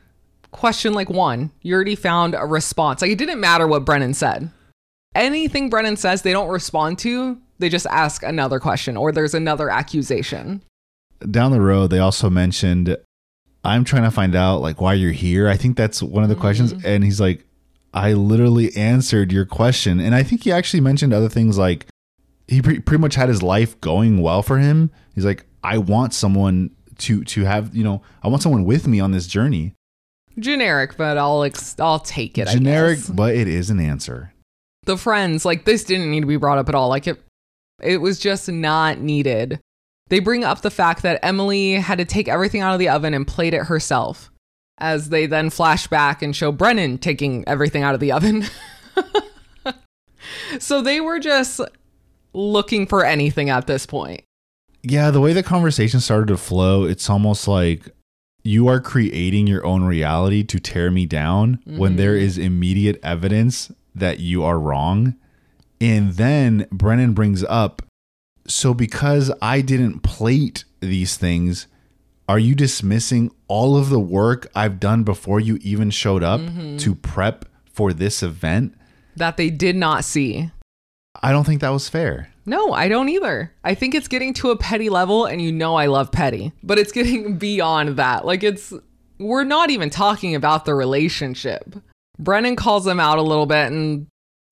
[0.51, 3.03] Question like one, you already found a response.
[3.03, 4.51] Like it didn't matter what Brennan said.
[5.15, 9.71] Anything Brennan says, they don't respond to, they just ask another question or there's another
[9.71, 10.63] accusation.
[11.31, 12.97] Down the road, they also mentioned
[13.65, 15.49] I'm trying to find out like why you're here.
[15.49, 16.87] I think that's one of the questions mm-hmm.
[16.87, 17.45] and he's like
[17.95, 20.01] I literally answered your question.
[20.01, 21.87] And I think he actually mentioned other things like
[22.49, 24.91] he pre- pretty much had his life going well for him.
[25.15, 29.01] He's like I want someone to to have, you know, I want someone with me
[29.01, 29.75] on this journey.
[30.39, 32.47] Generic, but I'll ex- I'll take it.
[32.49, 34.33] I Generic, but it is an answer.
[34.85, 37.21] the friends like this didn't need to be brought up at all like it
[37.83, 39.59] it was just not needed
[40.09, 43.13] they bring up the fact that emily had to take everything out of the oven
[43.13, 44.31] and plate it herself
[44.79, 48.45] as they then flash back and show brennan taking everything out of the oven
[50.59, 51.61] so they were just
[52.37, 54.23] looking for anything at this point
[54.83, 57.89] Yeah, the way the conversation started to flow, it's almost like
[58.45, 62.25] you are creating your own reality to tear me down when there mm-hmm.
[62.25, 65.17] is immediate evidence that you are wrong.
[65.81, 67.83] And then Brennan brings up,
[68.47, 71.67] so because I didn't plate these things,
[72.29, 76.77] are you dismissing all of the work I've done before you even showed up mm-hmm.
[76.77, 78.75] to prep for this event?
[79.17, 80.51] that they did not see
[81.23, 82.29] I don't think that was fair.
[82.45, 83.53] No, I don't either.
[83.65, 86.79] I think it's getting to a petty level, and you know I love petty, but
[86.79, 88.25] it's getting beyond that.
[88.25, 88.73] Like, it's,
[89.19, 91.75] we're not even talking about the relationship.
[92.19, 94.07] Brennan calls them out a little bit and,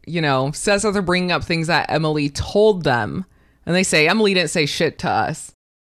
[0.07, 3.25] you know, says that they're bringing up things that Emily told them.
[3.65, 5.53] And they say, Emily didn't say shit to us.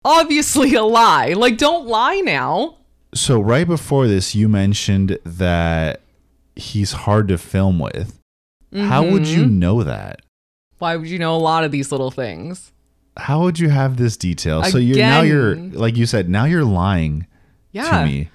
[0.04, 1.32] Obviously, a lie.
[1.32, 2.76] Like, don't lie now.
[3.14, 6.02] So right before this, you mentioned that
[6.54, 8.20] he's hard to film with.
[8.74, 9.58] How would you Mm-hmm.
[9.58, 10.20] know that?
[10.78, 12.72] Why would you know a lot of these little things?
[13.16, 14.62] How would you have this detail?
[14.64, 17.26] So you're now you're like you said, now you're lying
[17.72, 18.00] Yeah.
[18.00, 18.28] to me.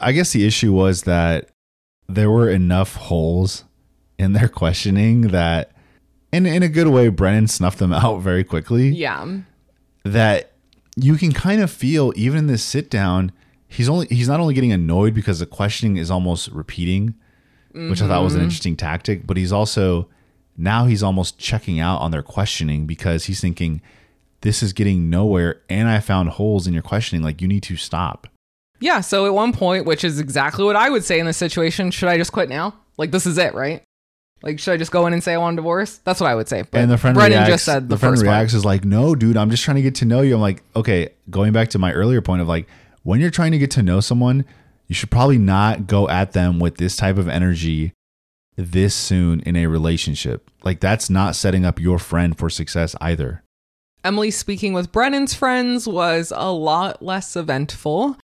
[0.00, 1.50] I guess the issue was that
[2.08, 3.64] there were enough holes
[4.18, 5.72] in their questioning that
[6.32, 8.88] in in a good way Brennan snuffed them out very quickly.
[8.88, 9.26] Yeah.
[10.04, 10.52] that
[10.96, 13.32] you can kind of feel even in this sit down
[13.68, 17.14] he's only he's not only getting annoyed because the questioning is almost repeating
[17.72, 18.44] which i thought was an Mm-hmm.
[18.44, 20.08] interesting tactic but he's also
[20.56, 23.80] now he's almost checking out on their questioning because he's thinking
[24.42, 27.76] this is getting nowhere and i found holes in your questioning like you need to
[27.76, 28.26] stop
[28.80, 31.90] Yeah, so at one point, which is exactly what I would say in this situation,
[31.90, 32.74] should I just quit now?
[32.98, 33.82] Like this is it, right?
[34.42, 35.98] Like should I just go in and say I want a divorce?
[36.04, 36.62] That's what I would say.
[36.62, 38.58] But and the friend Brennan reacts, just said the, the friend reacts part.
[38.58, 41.10] is like no dude i'm just trying to get to know you i'm like okay
[41.30, 42.66] going back to my earlier point of like
[43.04, 44.44] when you're trying to get to know someone
[44.88, 47.92] you should probably not go at them with this type of energy
[48.56, 53.44] this soon in a relationship like that's not setting up your friend for success either
[54.04, 58.18] Emily speaking with Brennan's friends was a lot less eventful.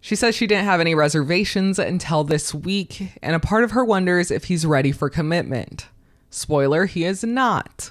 [0.00, 3.84] She says she didn't have any reservations until this week, and a part of her
[3.84, 5.88] wonders if he's ready for commitment.
[6.30, 7.90] Spoiler, he is not.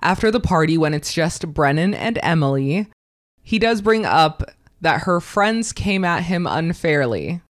[0.00, 2.86] After the party, when it's just Brennan and Emily,
[3.42, 4.44] he does bring up
[4.80, 7.40] that her friends came at him unfairly.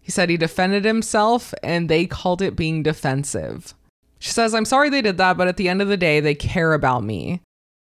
[0.00, 3.74] He said he defended himself and they called it being defensive.
[4.18, 6.34] She says, I'm sorry they did that, but at the end of the day, they
[6.34, 7.40] care about me.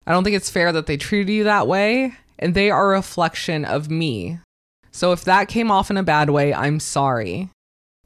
[0.06, 2.96] I don't think it's fair that they treated you that way, and they are a
[2.96, 4.38] reflection of me.
[4.90, 7.48] So if that came off in a bad way, I'm sorry.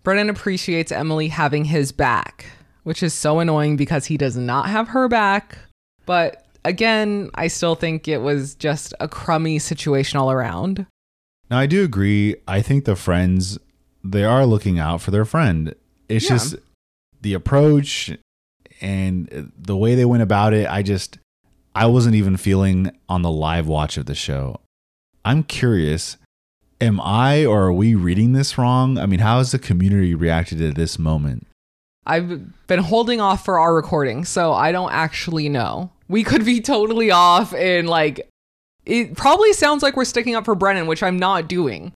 [0.02, 2.46] Brennan appreciates Emily having his back,
[2.84, 5.58] which is so annoying because he does not have her back.
[6.06, 10.86] But again, I still think it was just a crummy situation all around.
[11.50, 12.36] Now I do agree.
[12.46, 13.58] I think the friends
[14.10, 15.74] they are looking out for their friend.
[16.08, 16.30] It's Yeah.
[16.36, 16.56] just
[17.22, 18.10] the approach
[18.80, 20.68] and the way they went about it.
[20.68, 21.18] I just
[21.74, 24.60] I wasn't even feeling on the live watch of the show.
[25.24, 26.16] I'm curious.
[26.80, 28.96] Am I or are we reading this wrong?
[28.98, 31.46] I mean, how has the community reacted to this moment?
[32.06, 35.90] I've been holding off for our recording, so I don't actually know.
[36.08, 38.28] We could be totally off and like
[38.84, 41.92] it probably sounds like we're sticking up for Brennan, which I'm not doing.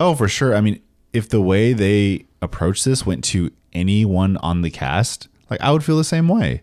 [0.00, 0.56] Oh, for sure.
[0.56, 0.80] I mean,
[1.12, 5.84] if the way they approached this went to anyone on the cast, like I would
[5.84, 6.62] feel the same way.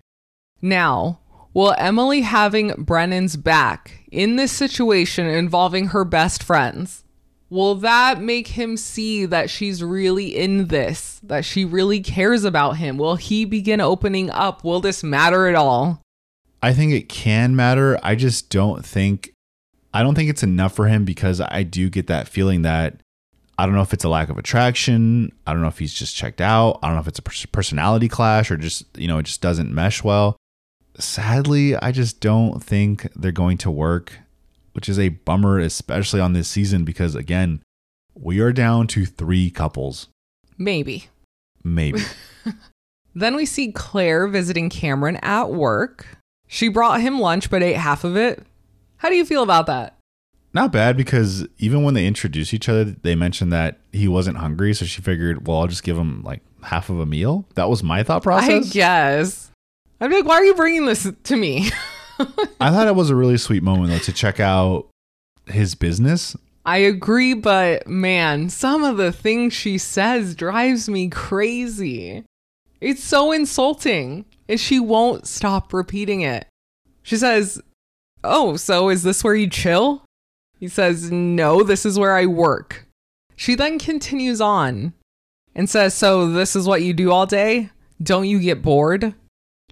[0.62, 1.20] Now,
[1.54, 7.04] will Emily having Brennan's back in this situation involving her best friends,
[7.50, 12.78] will that make him see that she's really in this, that she really cares about
[12.78, 12.98] him?
[12.98, 14.64] Will he begin opening up?
[14.64, 16.02] Will this matter at all?
[16.62, 18.00] I think it can matter.
[18.02, 19.34] I just don't think
[19.94, 23.02] I don't think it's enough for him because I do get that feeling that
[23.58, 25.32] I don't know if it's a lack of attraction.
[25.46, 26.80] I don't know if he's just checked out.
[26.82, 29.74] I don't know if it's a personality clash or just, you know, it just doesn't
[29.74, 30.38] mesh well.
[31.00, 34.20] Sadly, I just don't think they're going to work,
[34.74, 37.62] which is a bummer, especially on this season because, again,
[38.14, 40.08] we are down to three couples,
[40.58, 41.08] Maybe.
[41.64, 42.02] maybe.
[43.18, 46.20] Then we see Claire visiting Cameron at work.
[46.46, 48.44] She brought him lunch but ate half of it.
[48.98, 49.97] How do you feel about that?
[50.58, 54.74] Not bad because even when they introduced each other, they mentioned that he wasn't hungry,
[54.74, 57.46] so she figured, well, I'll just give him like half of a meal.
[57.54, 58.66] That was my thought process.
[58.66, 59.52] I guess.
[60.02, 61.70] I'd be like, why are you bringing this to me?
[62.60, 64.88] I thought it was a really sweet moment though to check out
[65.46, 66.36] his business.
[66.66, 72.24] I agree, but man, some of the things she says drives me crazy.
[72.82, 76.48] It's so insulting, and she won't stop repeating it.
[77.04, 77.62] She says,
[78.24, 80.02] Oh, so is this where you chill?
[80.60, 82.86] He says, No, this is where I work.
[83.36, 84.94] She then continues on
[85.56, 87.70] and says, So this is what you do all day?
[88.02, 89.14] Don't you get bored?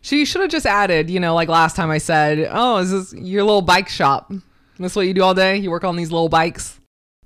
[0.02, 3.13] She should have just added, you know, like last time I said, Oh, is this
[3.13, 4.32] your little bike shop?
[4.78, 5.58] That's what you do all day?
[5.58, 6.80] You work on these little bikes?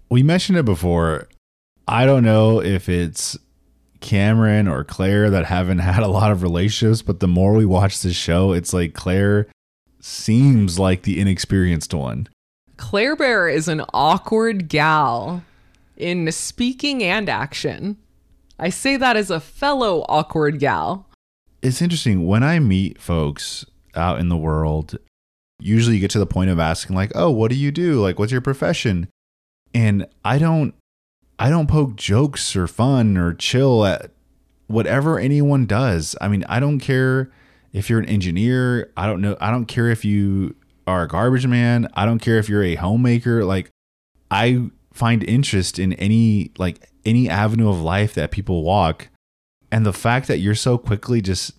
[0.10, 1.28] We mentioned it before.
[1.88, 3.38] I don't know if it's
[4.00, 8.02] Cameron or Claire that haven't had a lot of relationships, but the more we watch
[8.02, 9.48] this show, it's like Claire
[10.00, 12.28] seems like the inexperienced one.
[12.80, 15.44] Claire Bear is an awkward gal
[15.98, 17.98] in speaking and action.
[18.58, 21.06] I say that as a fellow awkward gal.
[21.62, 23.66] it's interesting when I meet folks
[23.96, 24.98] out in the world.
[25.60, 28.00] Usually, you get to the point of asking, like, "Oh, what do you do?
[28.02, 29.10] Like, what's your profession?"
[29.74, 30.74] And I don't,
[31.38, 34.12] I don't poke jokes or fun or chill at
[34.68, 36.16] whatever anyone does.
[36.22, 37.30] I mean, I don't care
[37.74, 38.90] if you're an engineer.
[38.96, 39.36] I don't know.
[39.42, 40.56] I don't care if you
[40.90, 41.88] are a garbage man.
[41.94, 43.46] I don't care if you're a homemaker.
[43.46, 43.70] Like,
[44.32, 49.08] I find interest in any like any avenue of life that people walk
[49.72, 51.54] and the fact that you're so quickly just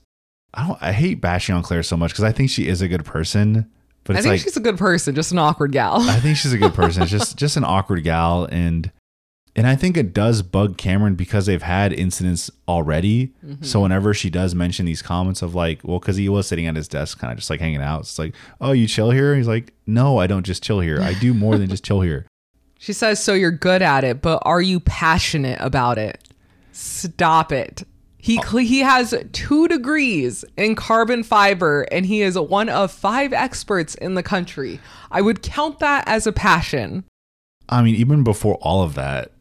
[0.53, 2.89] I don't I hate bashing on Claire so much because I think she is a
[2.89, 3.71] good person,
[4.05, 6.01] but I think like she's a good person, just an awkward gal.
[6.01, 7.03] I think she's a good person.
[7.03, 8.91] It's just just an awkward gal and
[9.57, 13.35] and I think it does bug Cameron because they've had incidents already.
[13.45, 13.65] Mm-hmm.
[13.65, 16.77] So whenever she does mention these comments of like, well, because he was sitting at
[16.77, 18.01] his desk, kind of just like hanging out.
[18.01, 19.35] It's like, oh, you chill here?
[19.35, 21.01] He's like, no, I don't just chill here.
[21.01, 22.27] I do more than just chill here.
[22.83, 26.27] She says, So you're good at it, but are you passionate about it?
[26.73, 27.83] Stop it.
[28.17, 28.57] He, oh.
[28.57, 34.15] he has two degrees in carbon fiber and he is one of five experts in
[34.15, 34.81] the country.
[35.11, 37.05] I would count that as a passion.
[37.69, 39.33] I mean, even before all of that,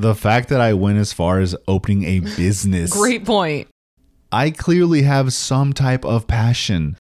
[0.00, 3.68] the fact that I went as far as opening a business Great point.
[4.32, 6.96] I clearly have some type of passion.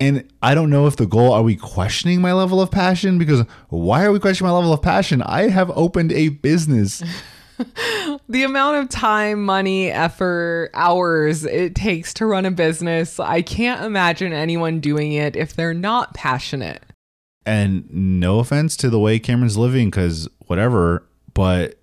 [0.00, 3.44] And I don't know if the goal are we questioning my level of passion because
[3.68, 5.22] why are we questioning my level of passion?
[5.22, 7.02] I have opened a business.
[8.28, 13.84] The amount of time, money, effort, hours it takes to run a business, I can't
[13.84, 16.84] imagine anyone doing it if they're not passionate.
[17.44, 21.80] And no offense to the way Cameron's living cuz whatever, but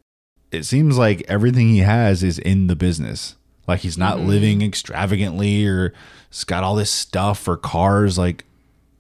[0.56, 3.36] it seems like everything he has is in the business.
[3.68, 4.28] Like he's not mm-hmm.
[4.28, 5.94] living extravagantly or
[6.30, 8.46] he's got all this stuff or cars like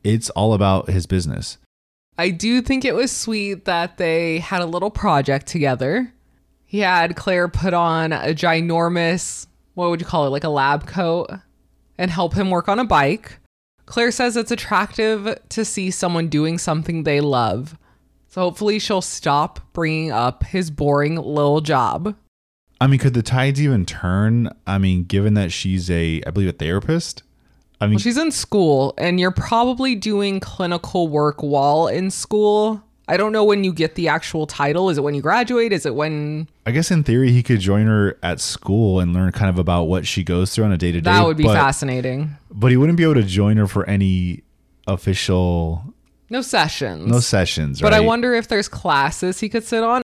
[0.03, 1.57] it's all about his business.
[2.17, 6.13] I do think it was sweet that they had a little project together.
[6.65, 10.87] He had Claire put on a ginormous, what would you call it, like a lab
[10.87, 11.29] coat
[11.97, 13.39] and help him work on a bike.
[13.85, 17.77] Claire says it's attractive to see someone doing something they love.
[18.35, 22.17] So hopefully she'll stop bringing up his boring little job.
[22.81, 24.49] I mean, could the tides even turn?
[24.67, 27.23] I mean, given that she's a, I believe, a therapist.
[27.79, 32.83] I mean, Well, she's in school and you're probably doing clinical work while in school.
[33.07, 34.89] I don't know when you get the actual title.
[34.89, 35.71] Is it when you graduate?
[35.71, 39.31] Is it when I guess in theory he could join her at school and learn
[39.31, 41.09] kind of about what she goes through on a day to day.
[41.09, 42.35] that would be fascinating?
[42.51, 44.43] But he wouldn't be able to join her for any
[44.87, 45.94] official
[46.35, 47.07] No sessions.
[47.07, 47.79] no sessions.
[47.81, 50.01] but I wonder if there's classes he could sit on.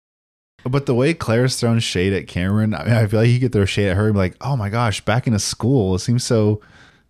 [0.64, 3.52] But the way Claire's thrown shade at Cameron, I, mean, I feel like he could
[3.52, 6.24] throw shade at her and be like, "Oh my gosh, back into school, it seems
[6.24, 6.62] so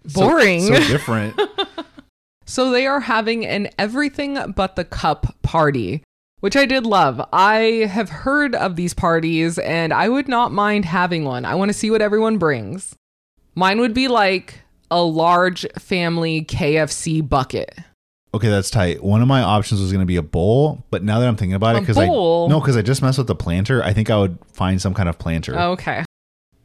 [0.07, 0.61] so- Boring.
[0.61, 1.39] so, different."
[2.45, 6.01] So they are having an everything but the cup party,
[6.39, 7.21] which I did love.
[7.31, 11.45] I have heard of these parties and I would not mind having one.
[11.45, 12.95] I want to see what everyone brings.
[13.53, 17.77] Mine would be like a large family KFC bucket.
[18.33, 19.03] Okay, that's tight.
[19.03, 21.55] One of my options was going to be a bowl, but now that I'm thinking
[21.55, 24.17] about it, because I no, because I just messed with the planter, I think I
[24.17, 25.55] would find some kind of planter.
[25.57, 26.05] Oh, okay.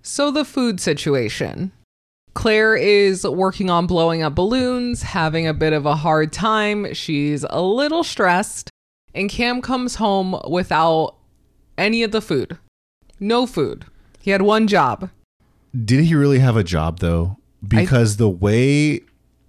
[0.02, 1.72] So the food situation.
[2.34, 6.92] Claire is working on blowing up balloons, having a bit of a hard time.
[6.92, 8.70] She's a little stressed,
[9.14, 11.14] and Cam comes home without
[11.78, 12.58] any of the food.
[13.20, 13.84] No food.
[14.20, 15.10] He had one job.
[15.84, 17.38] Did he really have a job though?
[17.66, 19.00] Because the way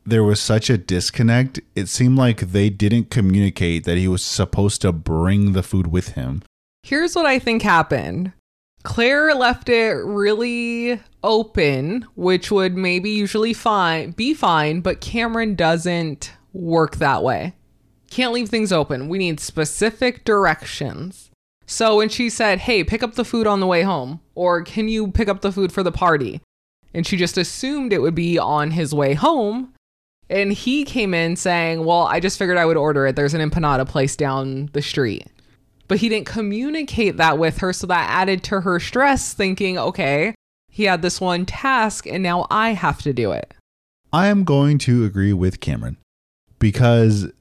[0.05, 4.81] there was such a disconnect, it seemed like they didn't communicate that he was supposed
[4.81, 6.43] to bring the food with him.
[6.83, 8.31] Here's what I think happened.
[8.83, 16.33] Claire left it really open, which would maybe usually fine be fine, but Cameron doesn't
[16.53, 17.55] work that way.
[18.11, 19.09] Can't leave things open.
[19.09, 21.31] We need specific directions.
[21.65, 24.87] So when she said, "Hey, pick up the food on the way home," or "Can
[24.87, 26.41] you pick up the food for the party?"
[26.93, 29.73] and she just assumed it would be on his way home,
[30.29, 33.15] and he came in saying, "Well, I just figured I would order it.
[33.15, 35.27] There's an empanada place down the street."
[35.87, 37.73] but he didn't communicate that with her.
[37.73, 40.35] So that added to her stress, thinking, okay,
[40.69, 43.53] he had this one task and now I have to do it.
[44.11, 45.97] I am going to agree with Cameron
[46.59, 47.31] because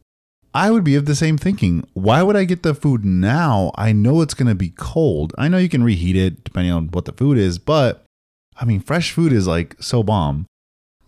[0.52, 1.86] I would be of the same thinking.
[1.94, 3.72] Why would I get the food now?
[3.76, 5.32] I know it's going to be cold.
[5.38, 8.04] I know you can reheat it depending on what the food is, but
[8.56, 10.46] I mean, fresh food is like so bomb.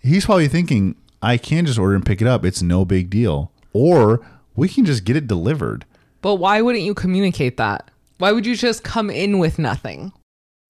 [0.01, 0.97] He's probably thinking,
[1.27, 2.45] I can just order and pick it up.
[2.45, 3.51] It's no big deal.
[3.72, 4.24] Or
[4.55, 5.85] we can just get it delivered.
[6.22, 7.91] But why wouldn't you communicate that?
[8.18, 10.12] Why would you just come in with nothing?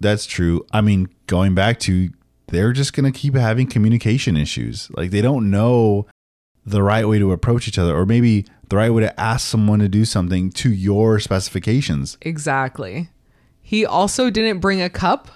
[0.00, 0.64] That's true.
[0.72, 2.08] I mean, going back to
[2.48, 4.90] they're just going to keep having communication issues.
[4.92, 6.06] Like they don't know
[6.64, 9.80] the right way to approach each other or maybe the right way to ask someone
[9.80, 12.16] to do something to your specifications.
[12.22, 13.10] Exactly.
[13.60, 15.28] He also didn't bring a cup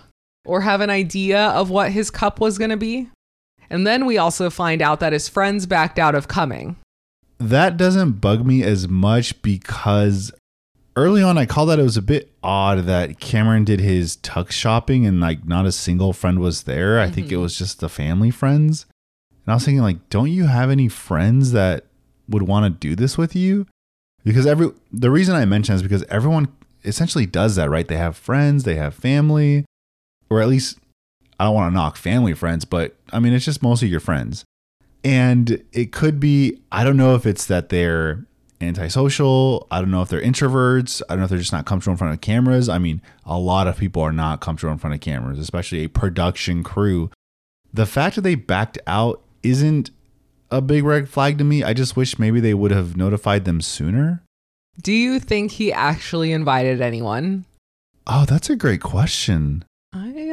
[0.46, 3.10] or have an idea of what his cup was going to be.
[3.70, 6.76] And then we also find out that his friends backed out of coming.
[7.38, 10.32] That doesn't bug me as much because
[10.96, 14.50] early on I called that it was a bit odd that Cameron did his tuck
[14.50, 17.00] shopping and like not a single friend was there.
[17.00, 17.42] I think it mm-hmm.
[17.42, 18.86] was just the family friends.
[19.46, 21.86] And I was thinking like don't you have any friends that
[22.28, 23.66] would want to do this with you?
[24.24, 26.48] Because every the reason I mention is because everyone
[26.84, 27.86] essentially does that, right?
[27.86, 29.64] They have friends, they have family,
[30.28, 30.78] or at least
[31.38, 34.44] I don't want to knock family friends, but I mean it's just mostly your friends.
[35.02, 38.26] And it could be, I don't know if it's that they're
[38.61, 39.66] antisocial.
[39.70, 41.00] I don't know if they're introverts.
[41.08, 42.68] I don't know if they're just not comfortable in front of cameras.
[42.68, 45.88] I mean, a lot of people are not comfortable in front of cameras, especially a
[45.88, 47.11] production crew.
[47.72, 49.90] The fact that they backed out isn't
[50.50, 51.62] a big red flag to me.
[51.62, 54.22] I just wish maybe they would have notified them sooner.
[54.82, 57.46] Do you think he actually invited anyone?
[58.06, 59.64] Oh, that's a great question.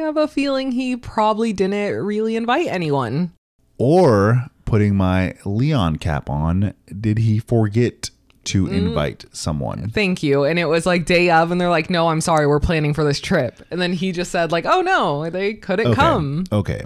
[0.08, 3.32] Have a feeling he probably didn't really invite anyone.
[3.76, 8.08] Or putting my Leon cap on, did he forget
[8.44, 9.90] to invite someone?
[9.90, 10.44] Thank you.
[10.44, 13.04] And it was like day of, and they're like, no, I'm sorry, we're planning for
[13.04, 13.60] this trip.
[13.70, 15.94] And then he just said, like, oh no, they couldn't Okay.
[15.96, 16.44] come.
[16.50, 16.84] Okay.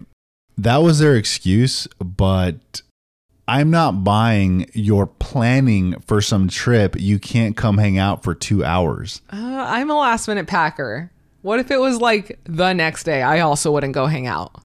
[0.59, 2.83] That was their excuse, but
[3.47, 6.97] I'm not buying your planning for some trip.
[6.99, 9.23] You can't come hang out for two hours.
[9.33, 9.37] Uh,
[9.69, 11.12] I'm a last minute packer.
[11.43, 13.23] What if it was like the next day?
[13.23, 14.63] I also wouldn't go hang out.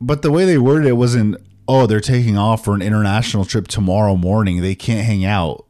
[0.00, 1.36] But the way they worded it wasn't,
[1.68, 4.60] oh, they're taking off for an international trip tomorrow morning.
[4.60, 5.66] They can't hang out.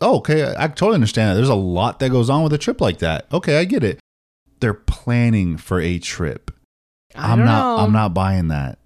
[0.00, 0.54] Oh, okay.
[0.56, 1.34] I totally understand that.
[1.34, 3.26] There's a lot that goes on with a trip like that.
[3.32, 4.00] Okay, I get it.
[4.60, 6.50] They're planning for a trip.
[7.14, 7.84] I I'm don't not know.
[7.84, 8.78] I'm not buying that.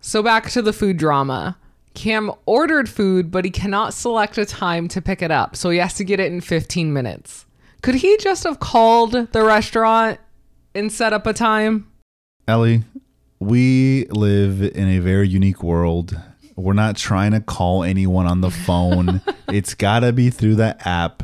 [0.00, 1.56] So back to the food drama.
[1.94, 5.54] Cam ordered food, but he cannot select a time to pick it up.
[5.56, 7.46] So he has to get it in 15 minutes.
[7.82, 10.18] Could he just have called the restaurant
[10.74, 11.86] and set up a time?
[12.46, 12.84] Ellie,
[13.40, 16.18] we live in a very unique world.
[16.56, 19.20] We're not trying to call anyone on the phone.
[19.48, 21.22] it's got to be through the app.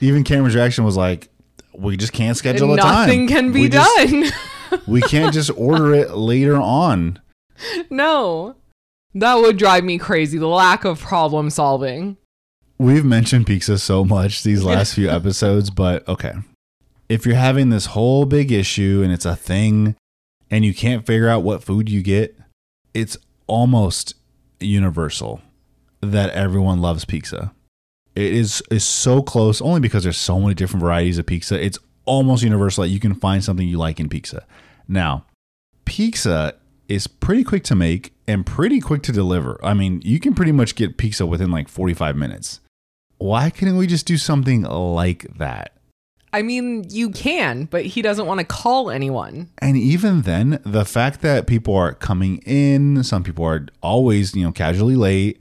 [0.00, 1.28] Even Cameron's reaction was like,
[1.74, 3.06] "We just can't schedule a time.
[3.06, 4.24] Nothing can be We just- done.
[4.86, 7.20] we can't just order it later on."
[7.90, 8.56] no.
[9.16, 10.38] That would drive me crazy.
[10.38, 12.16] The lack of problem solving.
[12.78, 16.32] We've mentioned pizza so much these last few episodes, but okay.
[17.08, 19.96] If you're having this whole big issue and it's a thing
[20.50, 22.38] and you can't figure out what food you get,
[22.94, 24.14] it's almost
[24.60, 25.42] universal
[26.00, 27.52] that everyone loves pizza.
[28.14, 31.62] It is is so close only because there's so many different varieties of pizza.
[31.62, 34.46] It's almost universal that you can find something you like in pizza.
[34.86, 35.26] Now,
[35.84, 36.54] pizza
[36.88, 39.58] is pretty quick to make and pretty quick to deliver.
[39.64, 42.60] I mean, you can pretty much get pizza within like 45 minutes.
[43.18, 45.73] Why couldn't we just do something like that?
[46.34, 49.50] I mean, you can, but he doesn't want to call anyone.
[49.58, 54.42] And even then, the fact that people are coming in, some people are always, you
[54.42, 55.38] know, casually late.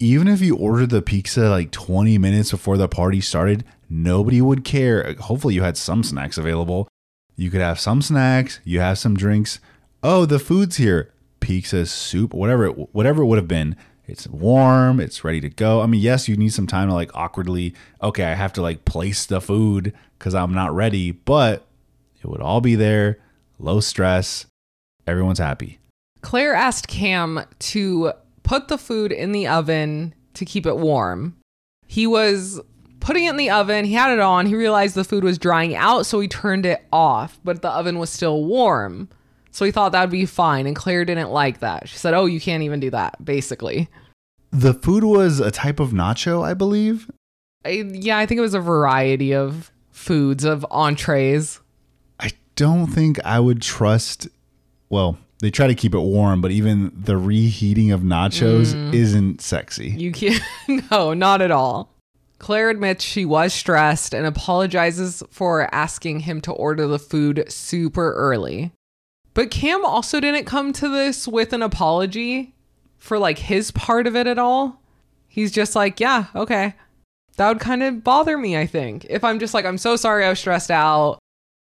[0.00, 4.64] Even if you ordered the pizza like 20 minutes before the party started, nobody would
[4.64, 5.14] care.
[5.20, 6.88] Hopefully, you had some snacks available.
[7.36, 9.60] You could have some snacks, you have some drinks.
[10.02, 11.12] Oh, the food's here.
[11.38, 13.76] Pizza, soup, whatever it, whatever it would have been.
[14.06, 15.80] It's warm, it's ready to go.
[15.80, 18.84] I mean, yes, you need some time to like awkwardly, okay, I have to like
[18.84, 21.66] place the food cuz I'm not ready, but
[22.22, 23.18] it would all be there,
[23.58, 24.46] low stress.
[25.06, 25.78] Everyone's happy.
[26.20, 31.36] Claire asked Cam to put the food in the oven to keep it warm.
[31.86, 32.60] He was
[33.00, 35.74] putting it in the oven, he had it on, he realized the food was drying
[35.74, 39.08] out, so he turned it off, but the oven was still warm.
[39.54, 41.88] So he thought that would be fine, and Claire didn't like that.
[41.88, 43.88] She said, Oh, you can't even do that, basically.
[44.50, 47.08] The food was a type of nacho, I believe.
[47.64, 51.60] I, yeah, I think it was a variety of foods, of entrees.
[52.18, 54.26] I don't think I would trust.
[54.90, 58.92] Well, they try to keep it warm, but even the reheating of nachos mm.
[58.92, 59.90] isn't sexy.
[59.90, 60.42] You can't,
[60.90, 61.94] no, not at all.
[62.40, 68.14] Claire admits she was stressed and apologizes for asking him to order the food super
[68.14, 68.72] early.
[69.34, 72.54] But Cam also didn't come to this with an apology
[72.98, 74.80] for like his part of it at all.
[75.28, 76.74] He's just like, yeah, okay.
[77.36, 79.06] That would kind of bother me, I think.
[79.10, 81.18] If I'm just like, I'm so sorry I was stressed out.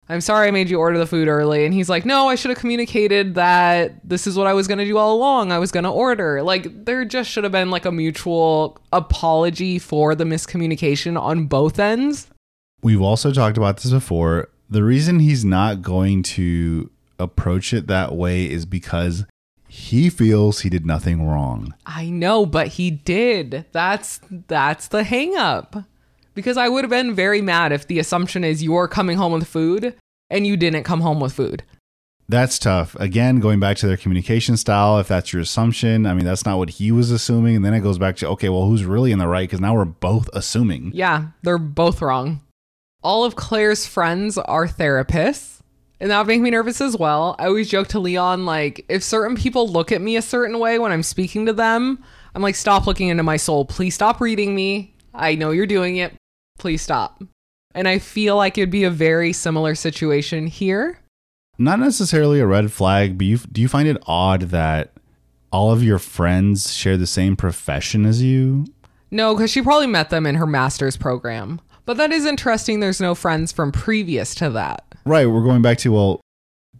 [0.08, 1.64] I'm sorry I made you order the food early.
[1.64, 4.78] And he's like, no, I should have communicated that this is what I was going
[4.78, 5.52] to do all along.
[5.52, 6.42] I was going to order.
[6.42, 11.78] Like, there just should have been like a mutual apology for the miscommunication on both
[11.78, 12.26] ends.
[12.82, 14.48] We've also talked about this before.
[14.68, 16.90] The reason he's not going to
[17.22, 19.24] approach it that way is because
[19.68, 21.74] he feels he did nothing wrong.
[21.86, 23.64] I know, but he did.
[23.72, 25.76] That's that's the hang up.
[26.34, 29.46] Because I would have been very mad if the assumption is you're coming home with
[29.46, 29.94] food
[30.30, 31.62] and you didn't come home with food.
[32.28, 32.94] That's tough.
[32.96, 36.56] Again, going back to their communication style, if that's your assumption, I mean, that's not
[36.56, 37.56] what he was assuming.
[37.56, 39.46] And then it goes back to, okay, well, who's really in the right?
[39.46, 40.92] Because now we're both assuming.
[40.94, 42.40] Yeah, they're both wrong.
[43.02, 45.51] All of Claire's friends are therapists,
[46.02, 47.36] and that would make me nervous as well.
[47.38, 50.80] I always joke to Leon, like, if certain people look at me a certain way
[50.80, 52.02] when I'm speaking to them,
[52.34, 53.64] I'm like, stop looking into my soul.
[53.64, 54.96] Please stop reading me.
[55.14, 56.12] I know you're doing it.
[56.58, 57.22] Please stop.
[57.72, 60.98] And I feel like it'd be a very similar situation here.
[61.56, 64.94] Not necessarily a red flag, but you, do you find it odd that
[65.52, 68.64] all of your friends share the same profession as you?
[69.12, 71.60] No, because she probably met them in her master's program.
[71.84, 72.80] But that is interesting.
[72.80, 74.91] There's no friends from previous to that.
[75.04, 75.26] Right.
[75.26, 76.20] We're going back to, well,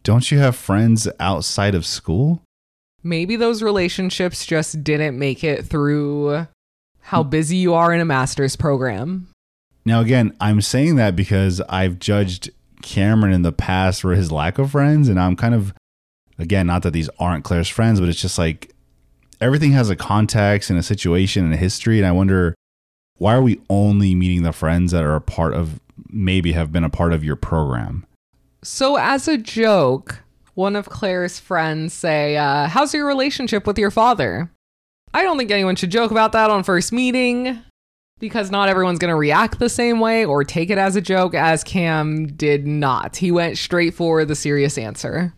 [0.03, 2.43] don't you have friends outside of school?
[3.03, 6.47] Maybe those relationships just didn't make it through
[7.01, 7.31] how mm.
[7.31, 9.29] busy you are in a master's program.
[9.85, 12.51] Now, again, I'm saying that because I've judged
[12.83, 15.09] Cameron in the past for his lack of friends.
[15.09, 15.75] And I'm kind of,
[16.39, 18.73] again, not that these aren't Claire's friends, but it's just like
[19.41, 21.99] everything has a context and a situation and a history.
[21.99, 22.55] And I wonder,
[23.18, 26.85] why are we only meeting the friends that are a part of, maybe have been
[26.85, 28.07] a part of your program?
[28.65, 30.23] So, as a joke,
[30.55, 34.51] one of Claire's friends say, uh, "How's your relationship with your father?"
[35.15, 37.59] I don't think anyone should joke about that on first meeting
[38.19, 41.35] because not everyone's going to react the same way or take it as a joke
[41.35, 43.17] as Cam did not.
[43.17, 45.35] He went straight for the serious answer.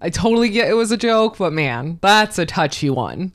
[0.00, 3.32] I totally get it was a joke, but man, that's a touchy one.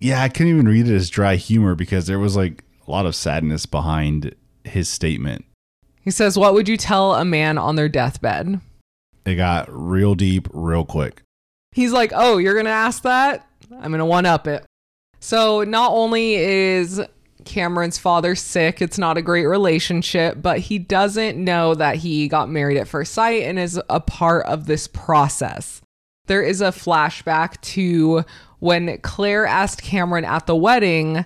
[0.00, 3.06] Yeah, I couldn't even read it as dry humor because there was like a lot
[3.06, 5.44] of sadness behind his statement.
[6.04, 8.60] He says, What would you tell a man on their deathbed?
[9.24, 11.22] It got real deep real quick.
[11.72, 13.46] He's like, Oh, you're going to ask that?
[13.72, 14.64] I'm going to one up it.
[15.20, 17.00] So, not only is
[17.46, 22.50] Cameron's father sick, it's not a great relationship, but he doesn't know that he got
[22.50, 25.80] married at first sight and is a part of this process.
[26.26, 28.24] There is a flashback to
[28.58, 31.24] when Claire asked Cameron at the wedding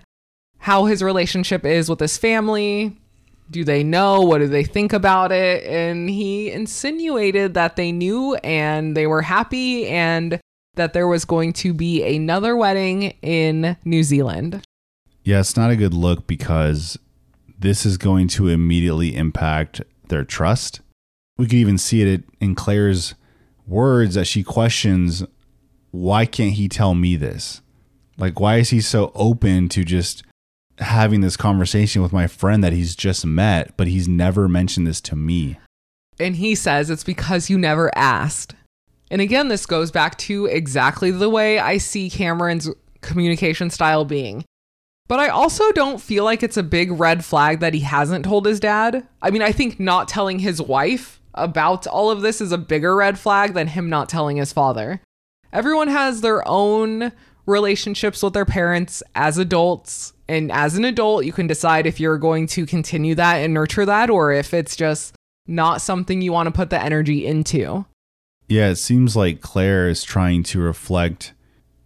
[0.59, 2.97] how his relationship is with his family.
[3.51, 4.21] Do they know?
[4.21, 5.65] What do they think about it?
[5.65, 10.39] And he insinuated that they knew and they were happy and
[10.75, 14.65] that there was going to be another wedding in New Zealand.
[15.25, 16.99] Yeah, it's not a good look because
[17.59, 20.81] this is going to immediately impact their trust.
[21.37, 23.15] We could even see it in Claire's
[23.67, 25.25] words that she questions
[25.91, 27.63] why can't he tell me this?
[28.19, 30.23] Like, why is he so open to just
[30.79, 35.01] having this conversation with my friend that he's just met, but he's never mentioned this
[35.03, 35.59] to me?
[36.21, 38.55] And he says it's because you never asked.
[39.11, 42.69] And again, this goes back to exactly the way I see Cameron's
[43.01, 44.45] communication style being.
[45.09, 48.45] But I also don't feel like it's a big red flag that he hasn't told
[48.45, 49.07] his dad.
[49.23, 52.95] I mean, I think not telling his wife about all of this is a bigger
[52.95, 55.01] red flag than him not telling his father.
[55.51, 57.13] Everyone has their own
[57.47, 60.13] relationships with their parents as adults.
[60.29, 63.87] And as an adult, you can decide if you're going to continue that and nurture
[63.87, 65.15] that or if it's just
[65.47, 67.87] not something you want to put the energy into.
[68.49, 71.33] Yeah, it seems like Claire is trying to reflect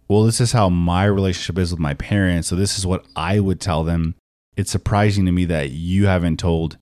[0.07, 2.47] well, this is how my relationship is with my parents.
[2.49, 4.15] So this is what I would tell them.
[4.55, 6.77] It's surprising to me that you haven't told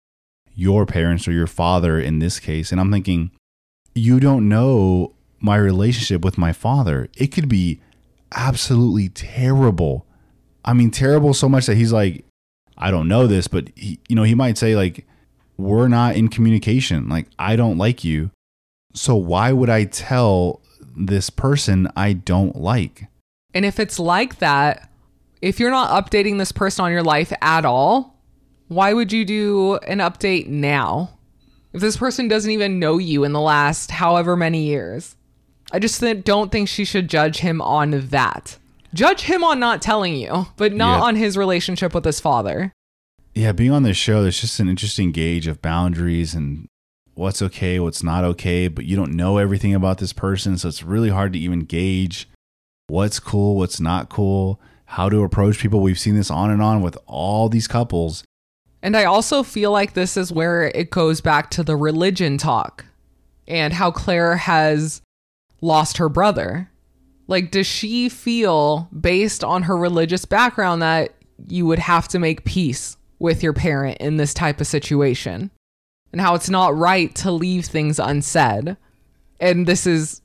[0.53, 2.71] your parents or your father in this case.
[2.71, 3.31] And I'm thinking,
[3.95, 7.09] you don't know my relationship with my father.
[7.15, 7.79] It could be
[8.33, 10.05] absolutely terrible.
[10.63, 12.25] I mean, terrible so much that he's like,
[12.77, 15.05] I don't know this, but he, you know, he might say like,
[15.57, 17.09] we're not in communication.
[17.09, 18.31] Like, I don't like you.
[18.93, 20.61] So why would I tell
[20.95, 23.07] this person I don't like?
[23.53, 24.89] And if it's like that,
[25.41, 28.19] if you're not updating this person on your life at all,
[28.67, 31.17] why would you do an update now?
[31.73, 35.15] If this person doesn't even know you in the last however many years,
[35.71, 38.57] I just don't think she should judge him on that.
[38.93, 41.03] Judge him on not telling you, but not Yeah.
[41.03, 42.73] on his relationship with his father.
[43.33, 46.67] Yeah, being on this show, there's just an interesting gauge of boundaries and
[47.13, 50.57] what's okay, what's not okay, but you don't know everything about this person.
[50.57, 52.27] So it's really hard to even gauge
[52.87, 55.79] what's cool, what's not cool, how to approach people.
[55.79, 58.23] We've seen this on and on with all these couples.
[58.81, 62.83] And I also feel like this is where it goes back to the religion talk
[63.47, 65.01] and how Claire has
[65.61, 66.70] lost her brother.
[67.27, 71.13] Like, does she feel, based on her religious background, that
[71.47, 75.51] you would have to make peace with your parent in this type of situation?
[76.11, 78.75] And how it's not right to leave things unsaid.
[79.39, 80.21] And this is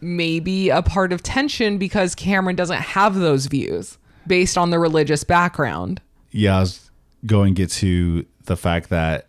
[0.00, 5.24] maybe a part of tension because Cameron doesn't have those views based on the religious
[5.24, 6.00] background.
[6.30, 6.90] Yeah, I was
[7.26, 9.28] going to get to the fact that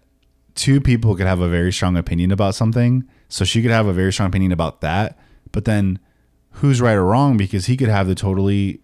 [0.55, 3.07] two people could have a very strong opinion about something.
[3.29, 5.19] So she could have a very strong opinion about that,
[5.51, 5.99] but then
[6.57, 8.81] who's right or wrong because he could have the totally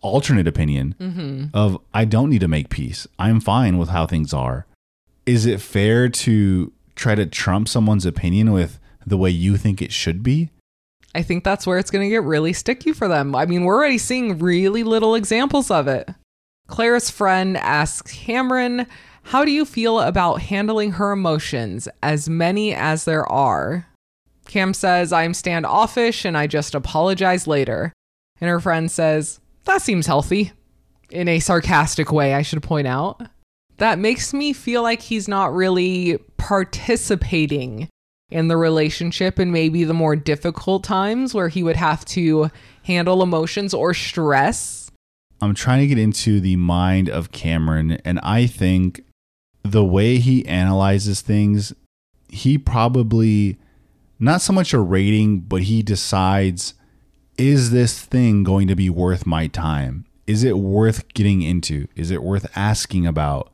[0.00, 1.44] alternate opinion mm-hmm.
[1.54, 3.06] of I don't need to make peace.
[3.18, 4.66] I'm fine with how things are.
[5.26, 9.92] Is it fair to try to trump someone's opinion with the way you think it
[9.92, 10.50] should be?
[11.14, 13.34] I think that's where it's going to get really sticky for them.
[13.34, 16.08] I mean, we're already seeing really little examples of it.
[16.68, 18.86] Claire's friend asks Cameron,
[19.24, 23.86] How do you feel about handling her emotions, as many as there are?
[24.50, 27.92] Cam says, I'm standoffish and I just apologize later.
[28.40, 30.52] And her friend says, That seems healthy.
[31.10, 33.22] In a sarcastic way, I should point out.
[33.76, 37.88] That makes me feel like he's not really participating
[38.28, 42.50] in the relationship and maybe the more difficult times where he would have to
[42.82, 44.90] handle emotions or stress.
[45.40, 49.04] I'm trying to get into the mind of Cameron, and I think
[49.62, 51.72] the way he analyzes things,
[52.28, 53.56] he probably
[54.20, 56.74] not so much a rating, but he decides
[57.38, 60.04] is this thing going to be worth my time?
[60.26, 61.88] Is it worth getting into?
[61.96, 63.50] Is it worth asking about?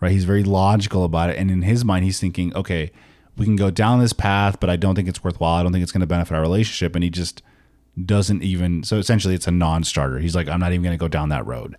[0.00, 0.10] Right?
[0.10, 1.38] He's very logical about it.
[1.38, 2.90] And in his mind, he's thinking, okay,
[3.36, 5.54] we can go down this path, but I don't think it's worthwhile.
[5.54, 6.96] I don't think it's going to benefit our relationship.
[6.96, 7.42] And he just
[8.04, 10.18] doesn't even so essentially it's a non-starter.
[10.18, 11.76] He's like I'm not even going to go down that road.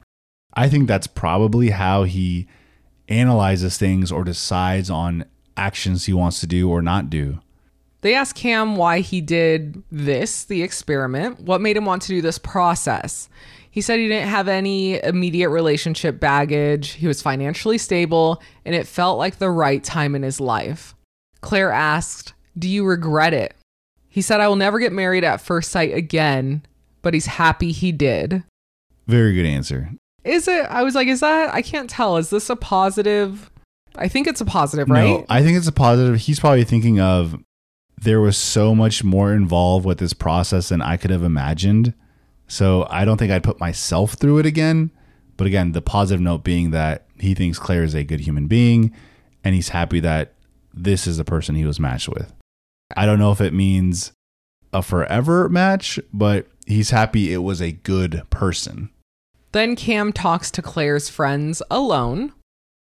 [0.53, 2.47] I think that's probably how he
[3.07, 5.25] analyzes things or decides on
[5.55, 7.39] actions he wants to do or not do.
[8.01, 12.21] They ask Cam why he did this, the experiment, what made him want to do
[12.21, 13.27] this process.
[13.69, 18.87] He said he didn't have any immediate relationship baggage, he was financially stable, and it
[18.87, 20.95] felt like the right time in his life.
[21.41, 23.53] Claire asked, Do you regret it?
[24.07, 26.65] He said, I will never get married at first sight again,
[27.01, 28.43] but he's happy he did.
[29.07, 29.91] Very good answer.
[30.23, 30.65] Is it?
[30.65, 31.53] I was like, Is that?
[31.53, 32.17] I can't tell.
[32.17, 33.51] Is this a positive?
[33.95, 35.19] I think it's a positive, right?
[35.19, 36.15] No, I think it's a positive.
[36.21, 37.39] He's probably thinking of
[38.01, 41.93] there was so much more involved with this process than I could have imagined.
[42.47, 44.91] So I don't think I'd put myself through it again.
[45.37, 48.93] But again, the positive note being that he thinks Claire is a good human being
[49.43, 50.33] and he's happy that
[50.73, 52.33] this is the person he was matched with.
[52.95, 54.11] I don't know if it means
[54.73, 58.89] a forever match, but he's happy it was a good person.
[59.51, 62.33] Then Cam talks to Claire's friends alone.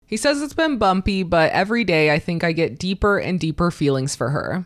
[0.08, 3.72] He says it's been bumpy, but every day I think I get deeper and deeper
[3.72, 4.66] feelings for her.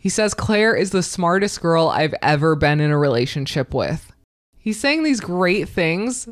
[0.00, 4.12] He says Claire is the smartest girl I've ever been in a relationship with.
[4.56, 6.26] He's saying these great things,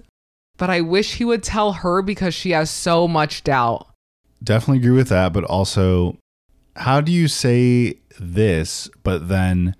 [0.56, 3.86] but I wish he would tell her because she has so much doubt.
[4.42, 6.16] Definitely agree with that, but also,
[6.76, 9.76] how do you say this, but then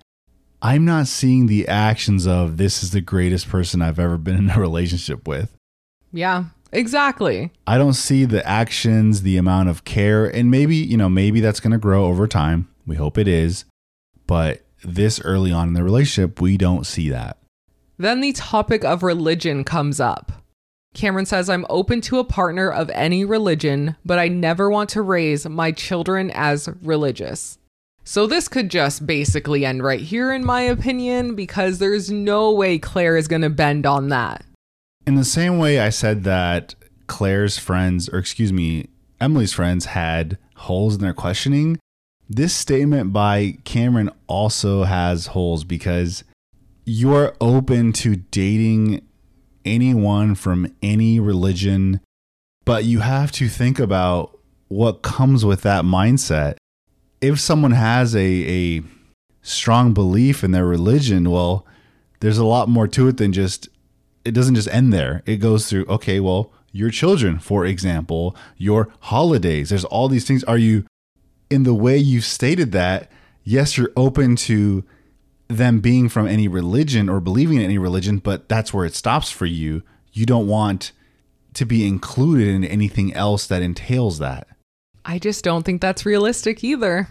[0.61, 4.49] I'm not seeing the actions of this is the greatest person I've ever been in
[4.51, 5.55] a relationship with?
[6.11, 7.51] Yeah, exactly.
[7.65, 11.59] I don't see the actions, the amount of care, and maybe, you know, maybe that's
[11.59, 12.67] going to grow over time.
[12.85, 13.65] We hope it is.
[14.29, 17.37] But this early on in the relationship, we don't see that.
[17.97, 20.31] Then the topic of religion comes up.
[20.93, 25.01] Cameron says, I'm open to a partner of any religion, but I never want to
[25.01, 27.57] raise my children as religious.
[28.03, 32.77] So this could just basically end right here, in my opinion, because there's no way
[32.77, 34.45] Claire is going to bend on that.
[35.07, 36.75] In the same way I said that
[37.07, 41.79] Claire's friends, or excuse me, Emily's friends had holes in their questioning,
[42.29, 46.23] this statement by Cameron also has holes because
[46.85, 49.05] you're open to dating
[49.65, 51.99] anyone from any religion,
[52.65, 56.55] but you have to think about what comes with that mindset
[57.21, 58.81] if someone has a, a
[59.41, 61.65] strong belief in their religion, well,
[62.19, 63.69] there's a lot more to it than just,
[64.25, 65.21] it doesn't just end there.
[65.25, 70.43] It goes through, okay, well, your children, for example, your holidays, there's all these things.
[70.43, 70.85] Are you,
[71.49, 73.11] in the way you stated that,
[73.43, 74.83] yes, you're open to
[75.47, 79.31] them being from any religion or believing in any religion, but that's where it stops
[79.31, 79.81] for you.
[80.13, 80.91] You don't want
[81.55, 84.47] to be included in anything else that entails that.
[85.03, 87.09] I just don't think that's realistic either.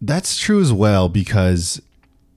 [0.00, 1.80] That's true as well because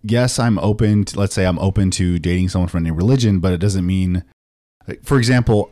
[0.03, 3.53] yes, I'm open to, let's say I'm open to dating someone from any religion, but
[3.53, 4.23] it doesn't mean
[5.03, 5.71] for example,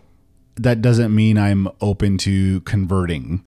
[0.55, 3.43] that doesn't mean I'm open to converting.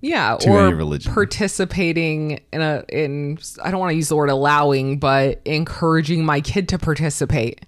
[0.00, 1.12] Yeah, to or any religion.
[1.12, 6.40] participating in a in I don't want to use the word allowing, but encouraging my
[6.40, 7.66] kid to participate.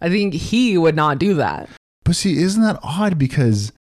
[0.00, 1.68] I think he would not do that.
[2.04, 3.72] But see, isn't that odd because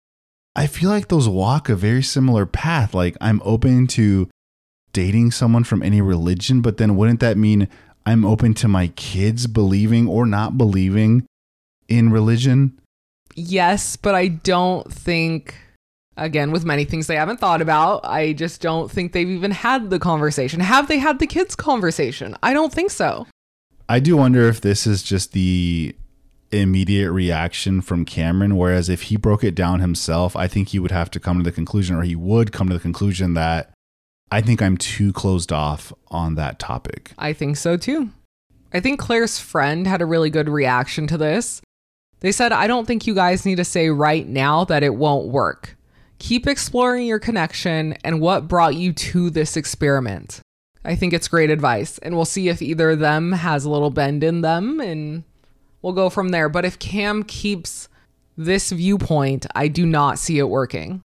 [0.55, 2.93] I feel like those walk a very similar path.
[2.93, 4.29] Like I'm open to
[4.93, 7.67] dating someone from any religion, but then wouldn't that mean
[8.05, 11.25] I'm open to my kids believing or not believing
[11.87, 12.79] in religion?
[13.35, 15.55] Yes, but I don't think
[16.17, 19.89] again with many things they haven't thought about, I just don't think they've even had
[19.89, 20.59] the conversation.
[20.59, 22.35] Have they had the kids conversation?
[22.43, 23.27] I don't think so.
[23.87, 25.95] I do wonder if this is just the
[26.51, 28.57] immediate reaction from Cameron.
[28.57, 31.43] Whereas if he broke it down himself, I think he would have to come to
[31.43, 33.71] the conclusion, or he would come to the conclusion that
[34.31, 37.11] I think I'm too closed off on that topic.
[37.17, 38.11] I think so too.
[38.73, 41.61] I think Claire's friend had a really good reaction to this.
[42.21, 45.27] They said, I don't think you guys need to say right now that it won't
[45.27, 45.75] work.
[46.21, 50.39] Keep exploring your connection and what brought you to this experiment.
[50.85, 53.89] I think it's great advice, and we'll see if either of them has a little
[53.89, 55.23] bend in them and
[55.81, 56.47] we'll go from there.
[56.47, 57.89] But if Cam keeps
[58.37, 61.01] this viewpoint, I do not see it working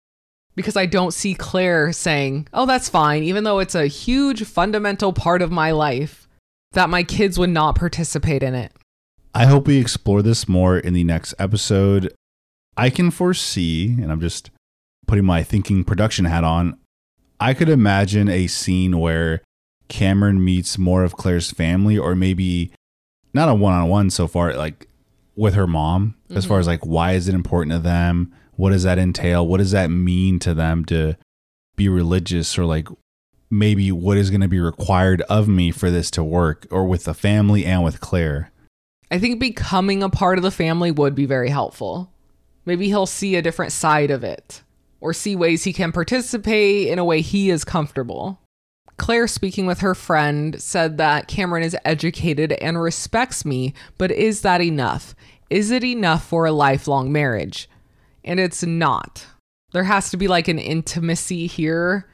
[0.54, 5.14] because I don't see Claire saying, oh, that's fine, even though it's a huge fundamental
[5.14, 6.28] part of my life,
[6.72, 8.70] that my kids would not participate in it.
[9.34, 12.14] I hope we explore this more in the next episode.
[12.76, 14.50] I can foresee, and I'm just
[15.06, 16.78] putting my thinking production hat on,
[17.38, 19.42] I could imagine a scene where
[19.88, 22.72] Cameron meets more of Claire's family, or maybe
[23.32, 24.88] not a one on one so far, like
[25.36, 26.36] with her mom, mm-hmm.
[26.36, 28.34] as far as like why is it important to them?
[28.56, 29.46] What does that entail?
[29.46, 31.16] What does that mean to them to
[31.76, 32.88] be religious or like
[33.50, 37.04] maybe what is going to be required of me for this to work or with
[37.04, 38.50] the family and with Claire?
[39.10, 42.10] I think becoming a part of the family would be very helpful.
[42.64, 44.62] Maybe he'll see a different side of it
[45.06, 48.40] or see ways he can participate in a way he is comfortable.
[48.96, 54.40] Claire, speaking with her friend, said that Cameron is educated and respects me, but is
[54.40, 55.14] that enough?
[55.48, 57.70] Is it enough for a lifelong marriage?
[58.24, 59.26] And it's not.
[59.70, 62.08] There has to be like an intimacy here.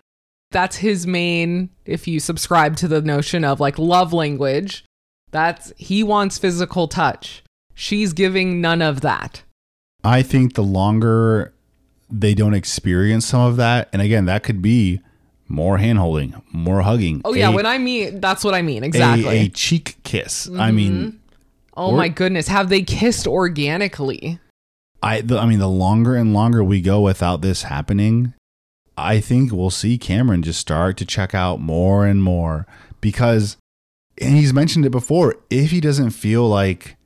[0.50, 4.84] That's his main, if you subscribe to the notion of like love language,
[5.30, 7.42] that's he wants physical touch.
[7.74, 9.44] She's giving none of that.
[10.04, 11.54] I think the longer
[12.12, 15.00] they don't experience some of that, and again, that could be
[15.48, 17.22] more hand holding, more hugging.
[17.24, 19.26] Oh yeah, a, when I mean that's what I mean exactly.
[19.26, 20.46] A, a cheek kiss.
[20.46, 20.60] Mm-hmm.
[20.60, 21.20] I mean,
[21.76, 24.38] oh or, my goodness, have they kissed organically?
[25.02, 28.34] I the, I mean, the longer and longer we go without this happening,
[28.96, 32.66] I think we'll see Cameron just start to check out more and more
[33.00, 33.56] because,
[34.20, 36.96] and he's mentioned it before, if he doesn't feel like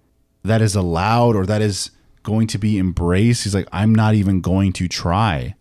[0.42, 1.90] that is allowed or that is
[2.27, 5.55] going to be embraced, he's like, I'm not even going to try.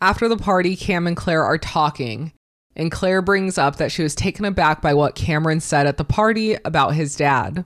[0.00, 2.32] After the party, Cam and Claire are talking,
[2.74, 6.04] and Claire brings up that she was taken aback by what Cameron said at the
[6.04, 7.64] party about his dad.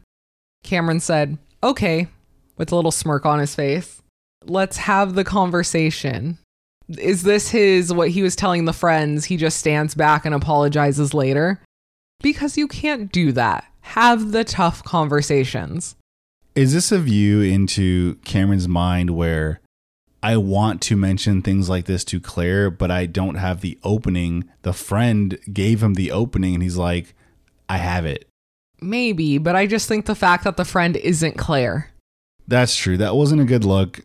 [0.62, 2.08] Cameron said, Okay,
[2.56, 4.02] with a little smirk on his face.
[4.44, 6.38] Let's have the conversation.
[6.88, 9.26] Is this his, what he was telling the friends?
[9.26, 11.60] He just stands back and apologizes later?
[12.22, 13.64] Because you can't do that.
[13.82, 15.96] Have the tough conversations.
[16.54, 19.60] Is this a view into Cameron's mind where
[20.22, 24.44] I want to mention things like this to Claire, but I don't have the opening?
[24.60, 27.14] The friend gave him the opening and he's like,
[27.70, 28.28] I have it.
[28.82, 31.90] Maybe, but I just think the fact that the friend isn't Claire.
[32.46, 32.98] That's true.
[32.98, 34.00] That wasn't a good look.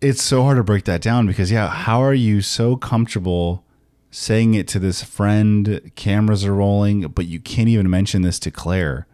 [0.00, 3.64] It's so hard to break that down because, yeah, how are you so comfortable
[4.12, 5.90] saying it to this friend?
[5.96, 9.06] Cameras are rolling, but you can't even mention this to Claire.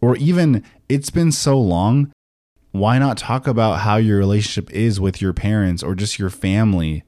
[0.00, 2.12] Or even, it's been so long.
[2.74, 7.04] Why not talk about how your relationship is with your parents or just your family?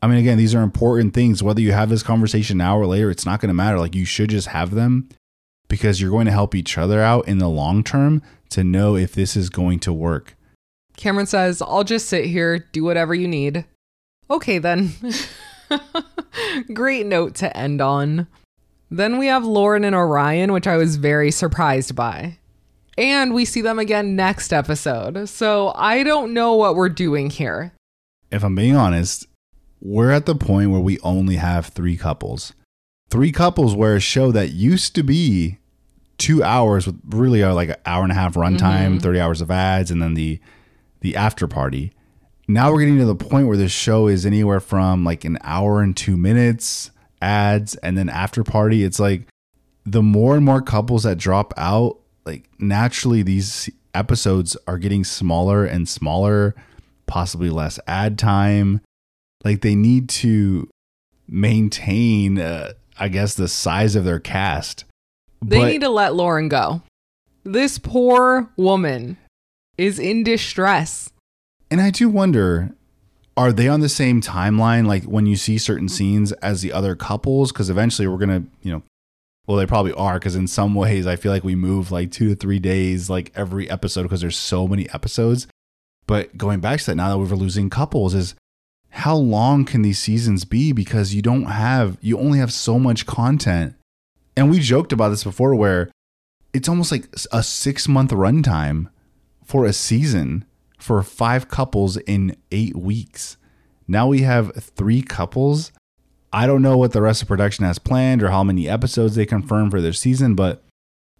[0.00, 1.42] I mean, again, these are important things.
[1.42, 3.80] Whether you have this conversation now or later, it's not going to matter.
[3.80, 5.08] Like, you should just have them
[5.66, 9.12] because you're going to help each other out in the long term to know if
[9.12, 10.36] this is going to work.
[10.96, 13.64] Cameron says, I'll just sit here, do whatever you need.
[14.30, 14.92] Okay, then.
[16.72, 18.28] Great note to end on.
[18.92, 22.38] Then we have Lauren and Orion, which I was very surprised by.
[22.98, 25.28] And we see them again next episode.
[25.28, 27.72] So I don't know what we're doing here.
[28.30, 29.26] If I'm being honest,
[29.80, 32.52] we're at the point where we only have three couples.
[33.08, 35.58] Three couples where a show that used to be
[36.18, 38.98] two hours with really are like an hour and a half runtime, mm-hmm.
[38.98, 40.38] 30 hours of ads, and then the
[41.00, 41.92] the after party.
[42.46, 45.80] Now we're getting to the point where this show is anywhere from like an hour
[45.80, 46.90] and two minutes,
[47.22, 48.84] ads, and then after party.
[48.84, 49.26] It's like
[49.86, 51.98] the more and more couples that drop out,
[52.30, 56.54] like naturally these episodes are getting smaller and smaller,
[57.06, 58.80] possibly less ad time.
[59.44, 60.68] Like they need to
[61.26, 64.84] maintain, uh, I guess, the size of their cast.
[65.42, 66.82] They but, need to let Lauren go.
[67.42, 69.16] This poor woman
[69.76, 71.10] is in distress.
[71.70, 72.74] And I do wonder
[73.36, 76.94] are they on the same timeline like when you see certain scenes as the other
[76.94, 78.82] couples because eventually we're going to, you know,
[79.46, 82.30] well they probably are because in some ways I feel like we move like 2
[82.30, 85.46] to 3 days like every episode because there's so many episodes.
[86.06, 88.34] But going back to that now that we're losing couples is
[88.90, 93.06] how long can these seasons be because you don't have you only have so much
[93.06, 93.74] content.
[94.36, 95.90] And we joked about this before where
[96.52, 98.88] it's almost like a 6 month runtime
[99.44, 100.44] for a season
[100.78, 103.36] for five couples in eight weeks.
[103.86, 105.72] Now we have three couples.
[106.32, 109.26] I don't know what the rest of production has planned or how many episodes they
[109.26, 110.62] confirm for their season, but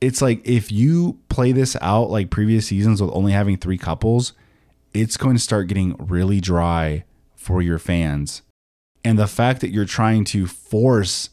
[0.00, 4.32] it's like if you play this out like previous seasons with only having three couples,
[4.94, 7.04] it's going to start getting really dry
[7.34, 8.42] for your fans.
[9.04, 11.30] And the fact that you're trying to force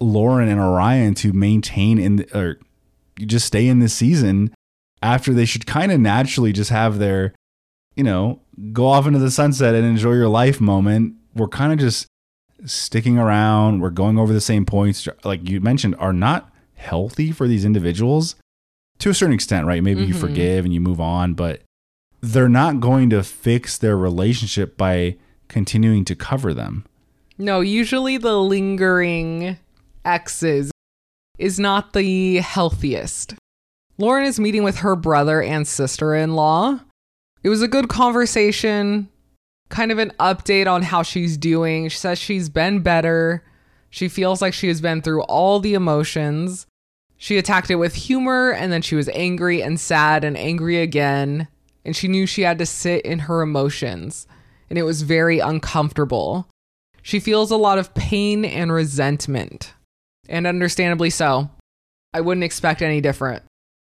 [0.00, 2.58] Lauren and Orion to maintain in or
[3.18, 4.52] just stay in this season
[5.02, 7.34] after they should kind of naturally just have their,
[7.94, 8.40] you know,
[8.72, 11.14] go off into the sunset and enjoy your life moment.
[11.34, 12.06] We're kind of just
[12.64, 13.80] sticking around.
[13.80, 18.36] We're going over the same points, like you mentioned, are not healthy for these individuals
[18.98, 19.82] to a certain extent, right?
[19.82, 20.12] Maybe mm-hmm.
[20.12, 21.62] you forgive and you move on, but
[22.20, 25.16] they're not going to fix their relationship by
[25.48, 26.84] continuing to cover them.
[27.38, 29.58] No, usually the lingering
[30.04, 30.70] exes
[31.38, 33.34] is not the healthiest.
[33.98, 36.80] Lauren is meeting with her brother and sister in law.
[37.42, 39.08] It was a good conversation,
[39.68, 41.88] kind of an update on how she's doing.
[41.88, 43.42] She says she's been better.
[43.90, 46.66] She feels like she has been through all the emotions.
[47.16, 51.48] She attacked it with humor and then she was angry and sad and angry again.
[51.84, 54.26] And she knew she had to sit in her emotions.
[54.68, 56.48] And it was very uncomfortable.
[57.02, 59.72] She feels a lot of pain and resentment.
[60.28, 61.50] And understandably so.
[62.12, 63.44] I wouldn't expect any different.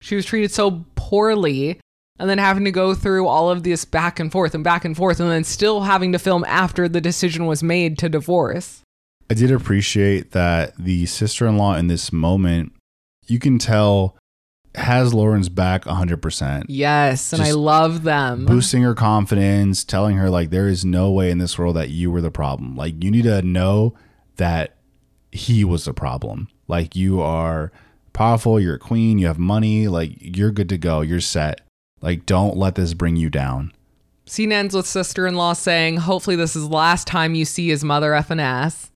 [0.01, 1.80] She was treated so poorly
[2.21, 4.97] and then having to go through all of this back and forth and back and
[4.97, 8.83] forth and then still having to film after the decision was made to divorce.
[9.31, 12.73] I did appreciate that the sister in law in this moment,
[13.27, 14.17] you can tell,
[14.75, 16.67] has Lauren's back 100%.
[16.69, 18.45] Yes, and Just I love them.
[18.45, 22.11] Boosting her confidence, telling her, like, there is no way in this world that you
[22.11, 22.77] were the problem.
[22.77, 23.95] Like, you need to know
[24.37, 24.77] that
[25.33, 26.49] he was the problem.
[26.69, 27.73] Like, you are
[28.13, 31.63] powerful, you're a queen, you have money, like you're good to go, you're set.
[32.01, 33.73] Like don't let this bring you down.
[34.27, 38.13] Scene ends with sister-in-law saying, "Hopefully this is the last time you see his mother
[38.13, 38.91] effing ass."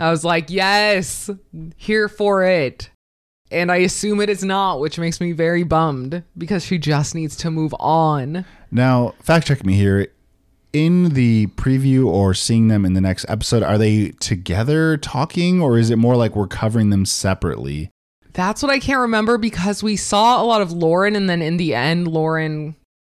[0.00, 1.28] I was like, yes,
[1.76, 2.90] here for it.
[3.50, 7.36] And I assume it is not, which makes me very bummed because she just needs
[7.36, 8.46] to move on.
[8.70, 10.08] Now, fact check me here.
[10.72, 15.76] In the preview or seeing them in the next episode, are they together talking or
[15.76, 17.90] is it more like we're covering them separately?
[18.40, 21.58] That's what I can't remember because we saw a lot of Lauren, and then in
[21.58, 22.74] the end, Lauren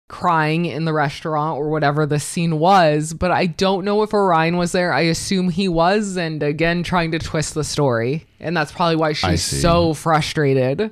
[0.10, 3.14] crying in the restaurant or whatever the scene was.
[3.14, 4.92] But I don't know if Orion was there.
[4.92, 8.26] I assume he was, and again, trying to twist the story.
[8.42, 10.92] And that's probably why she's so frustrated.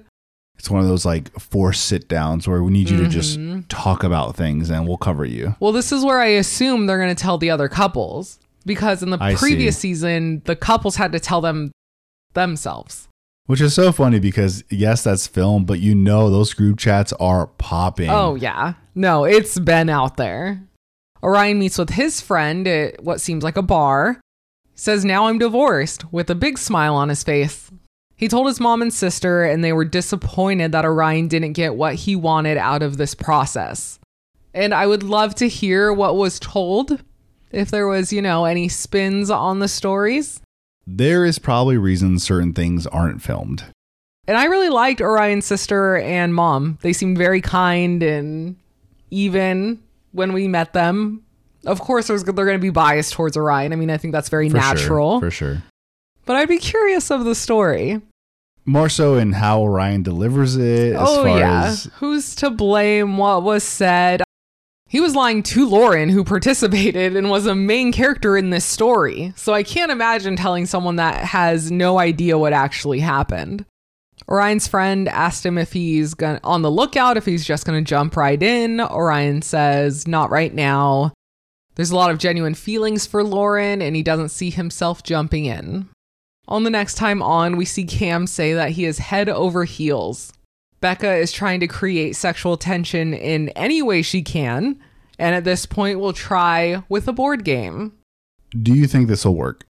[0.58, 3.62] It's one of those like forced sit downs where we need you to just Mm-hmm.
[3.68, 5.56] talk about things and we'll cover you.
[5.60, 9.10] Well, this is where I assume they're going to tell the other couples because in
[9.10, 9.90] the I previous see.
[9.96, 11.72] season, the couples had to tell them
[12.34, 13.08] themselves.
[13.48, 17.48] Which is so funny because yes, that's film, but you know those group chats are
[17.48, 18.10] popping.
[18.10, 18.76] Oh, yeah.
[18.96, 20.62] No, it's been out there.
[21.24, 24.22] Orion meets with his friend at what seems like a bar.
[24.74, 27.70] Says, Now I'm divorced, with a big smile on his face.
[28.16, 31.96] He told his mom and sister, and they were disappointed that Orion didn't get what
[31.96, 34.00] he wanted out of this process.
[34.54, 37.04] And I would love to hear what was told,
[37.52, 40.41] if there was, you know, any spins on the stories.
[40.88, 43.66] There is probably reasons certain things aren't filmed.
[44.28, 46.78] And I really liked Orion's sister and mom.
[46.82, 48.56] They seemed very kind and
[49.10, 51.24] even when we met them.
[51.66, 53.74] Of course, there's, they're going to be biased towards Orion.
[53.74, 55.20] I mean, I think that's very For natural.
[55.20, 55.64] Sure, for sure.
[56.26, 58.02] But I'd be curious of the story.
[58.66, 61.64] More so in how Orion delivers it as oh, far yeah.
[61.66, 63.18] as Who's to blame?
[63.18, 64.22] What was said?
[64.92, 69.32] He was lying to Lauren, who participated and was a main character in this story.
[69.38, 73.64] So I can't imagine telling someone that has no idea what actually happened.
[74.28, 77.90] Orion's friend asked him if he's gonna, on the lookout, if he's just going to
[77.90, 78.82] jump right in.
[78.82, 81.14] Orion says, not right now.
[81.76, 85.88] There's a lot of genuine feelings for Lauren, and he doesn't see himself jumping in.
[86.50, 90.34] On the next time on, we see Cam say that he is head over heels.
[90.82, 94.80] Becca is trying to create sexual tension in any way she can,
[95.18, 97.94] and at this point we'll try with a board game.
[98.62, 99.66] do you think this will work?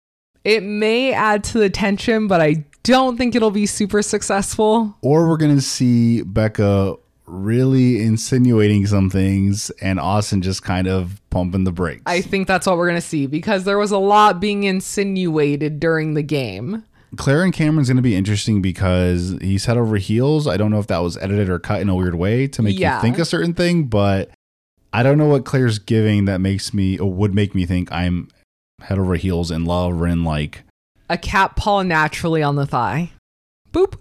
[0.44, 4.96] It may add to the tension, but I don't think it'll be super successful.
[5.00, 6.96] Or we're gonna see Becca
[7.26, 12.02] really insinuating some things and Austin just kind of pumping the brakes.
[12.06, 15.80] I think that's what we're going to see because there was a lot being insinuated
[15.80, 16.84] during the game.
[17.16, 20.46] Claire and Cameron's going to be interesting because he's head over heels.
[20.46, 22.78] I don't know if that was edited or cut in a weird way to make
[22.78, 22.96] Yeah.
[22.96, 24.30] you think a certain thing, but
[24.92, 28.28] I don't know what Claire's giving that makes me or would make me think I'm
[28.82, 30.64] head over heels in love or in like
[31.08, 33.12] A cat paw naturally on the thigh.
[33.72, 33.94] Boop.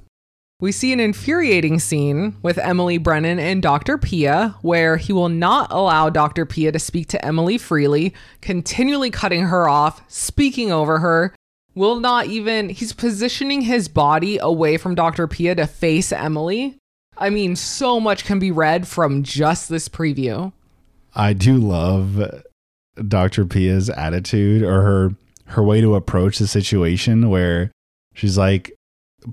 [0.61, 3.97] We see an infuriating scene with Emily Brennan and Dr.
[3.97, 6.45] Pia, where he will not allow Dr.
[6.45, 11.35] Pia to speak to Emily freely, continually cutting her off, speaking over her,
[11.75, 15.27] will not even, he's positioning his body away from Dr.
[15.27, 16.77] Pia to face Emily.
[17.17, 20.51] I mean, so much can be read from just this preview.
[21.13, 22.43] I do love
[23.07, 23.45] Dr.
[23.45, 25.15] Pia's attitude or her
[25.47, 27.71] her way to approach the situation where
[28.13, 28.73] she's like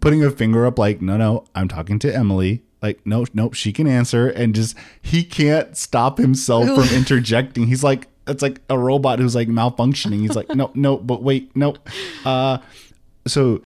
[0.01, 3.72] putting a finger up like no no I'm talking to Emily like no nope she
[3.72, 8.79] can answer and just he can't stop himself from interjecting he's like it's like a
[8.79, 10.20] robot who's like malfunctioning.
[10.20, 11.75] He's like no no but wait no
[12.25, 12.59] uh
[13.27, 13.62] so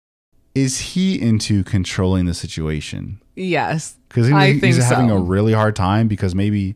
[0.53, 3.21] is he into controlling the situation?
[3.35, 3.95] Yes.
[4.09, 5.17] because he, I he's having so.
[5.17, 6.75] a really hard time because maybe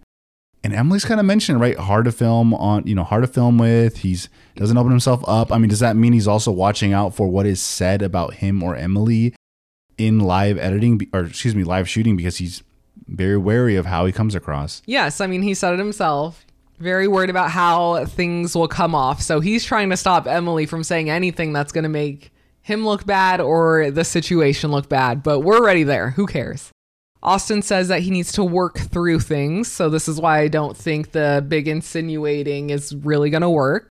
[0.63, 1.77] and Emily's kind of mentioned right?
[1.77, 3.97] Hard to film on you know hard to film with.
[3.97, 5.51] He's doesn't open himself up.
[5.51, 8.63] I mean does that mean he's also watching out for what is said about him
[8.63, 9.35] or Emily
[9.97, 12.63] in live editing or excuse me live shooting because he's
[13.07, 14.81] very wary of how he comes across?
[14.85, 16.45] Yes, I mean, he said it himself.
[16.79, 19.21] Very worried about how things will come off.
[19.21, 23.05] So he's trying to stop Emily from saying anything that's going to make him look
[23.05, 25.23] bad or the situation look bad.
[25.23, 26.11] But we're already there.
[26.11, 26.71] Who cares?
[27.23, 29.71] Austin says that he needs to work through things.
[29.71, 33.89] So this is why I don't think the big insinuating is really going to work.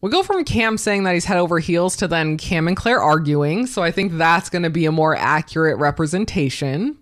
[0.00, 3.02] We go from Cam saying that he's head over heels to then Cam and Claire
[3.02, 3.66] arguing.
[3.66, 6.96] So I think that's going to be a more accurate representation.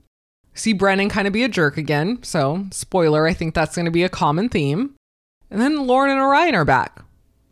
[0.55, 2.21] See Brennan kind of be a jerk again.
[2.25, 4.97] So, spoiler, I think that's going to be a common theme.
[5.51, 7.01] And then Lauren and Orion are back,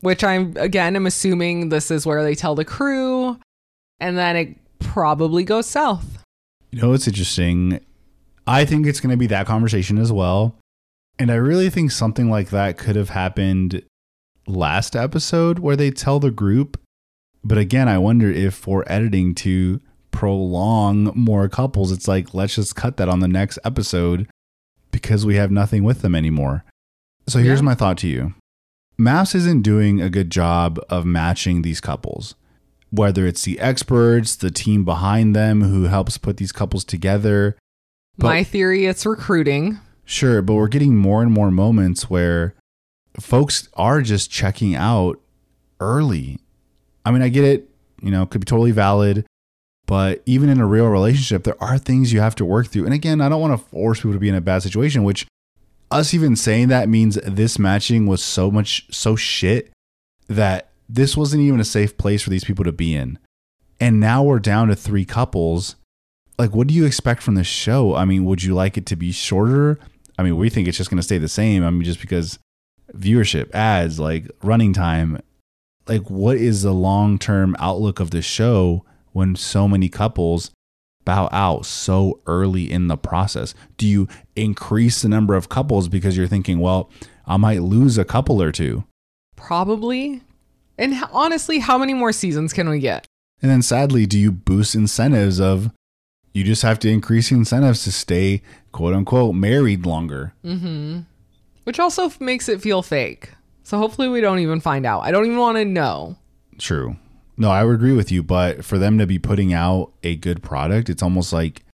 [0.00, 3.38] which I'm, again, I'm assuming this is where they tell the crew.
[4.00, 6.22] And then it probably goes south.
[6.70, 7.80] you know what's interesting
[8.46, 10.54] I think it's going to be that conversation as well
[11.18, 13.82] and I really think something like that could have happened
[14.46, 16.78] last episode where they tell the group.
[17.42, 19.80] But again, I wonder if for editing to
[20.10, 24.28] prolong more couples, it's like, let's just cut that on the next episode
[24.90, 26.64] because we have nothing with them anymore.
[27.28, 27.64] So here's Yeah.
[27.64, 28.34] my thought to you
[28.98, 32.34] MAFS isn't doing a good job of matching these couples.
[32.92, 37.56] whether it's the experts, the team behind them who helps put these couples together.
[38.16, 39.80] But- My theory it's recruiting.
[40.04, 42.54] Sure, but we're getting more and more moments where
[43.18, 45.20] folks are just checking out
[45.80, 46.38] early.
[47.04, 47.68] I mean, I get it,
[48.00, 49.26] you know, could be totally valid,
[49.86, 52.84] but even in a real relationship, there are things you have to work through.
[52.84, 55.26] And again, I don't want to force people to be in a bad situation, which
[55.90, 59.72] us even saying that means this matching was so much so shit
[60.28, 63.18] that this wasn't even a safe place for these people to be in.
[63.80, 65.76] And now we're down to three couples.
[66.38, 67.94] Like, what do you expect from this show?
[67.94, 69.78] I mean, would you like it to be shorter?
[70.18, 71.64] I mean, we think it's just going to stay the same.
[71.64, 72.38] I mean, just because
[72.92, 75.20] viewership, ads, like running time.
[75.86, 80.50] Like, what is the long term outlook of the show when so many couples
[81.06, 83.54] bow out so early in the process?
[83.78, 86.90] Do you increase the number of couples because you're thinking, well,
[87.26, 88.84] I might lose a couple or two?
[89.36, 90.20] Probably.
[90.76, 93.06] And honestly, how many more seasons can we get?
[93.40, 95.70] And then sadly, do you boost incentives of
[96.34, 98.42] you just have to increase incentives to stay
[98.72, 100.34] quote unquote married longer?
[100.44, 101.00] Mm-hmm.
[101.64, 103.30] Which also makes it feel fake.
[103.62, 105.00] So hopefully we don't even find out.
[105.00, 106.16] I don't even want to know.
[106.58, 106.96] True.
[107.38, 110.42] No, I would agree with you, but for them to be putting out a good
[110.42, 111.64] product, it's almost like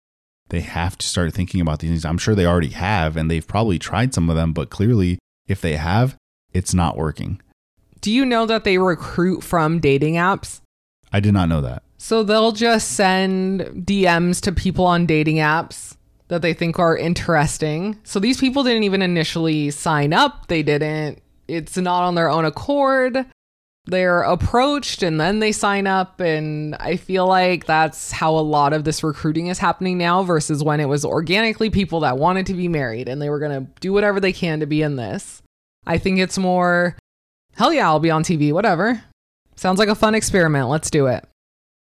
[0.49, 2.05] they have to start thinking about these things.
[2.05, 5.61] I'm sure they already have, and they've probably tried some of them, but clearly, if
[5.61, 6.17] they have,
[6.53, 7.41] it's not working.
[8.01, 10.61] Do you know that they recruit from dating apps?
[11.13, 11.85] I did not know that.
[11.99, 15.97] So they'll just send DMs to people on dating apps
[16.29, 17.99] that they think are interesting.
[18.03, 20.49] So these people didn't even initially sign up.
[20.49, 23.25] They didn't, it's not on their own accord.
[23.87, 26.21] They're approached and then they sign up.
[26.21, 30.63] And I feel like that's how a lot of this recruiting is happening now versus
[30.63, 33.73] when it was organically people that wanted to be married and they were going to
[33.81, 35.43] do whatever they can to be in this.
[35.87, 36.97] I think it's more,
[37.57, 39.03] hell yeah, I'll be on TV, whatever.
[39.57, 40.69] Sounds like a fun experiment.
[40.69, 41.27] Let's do it.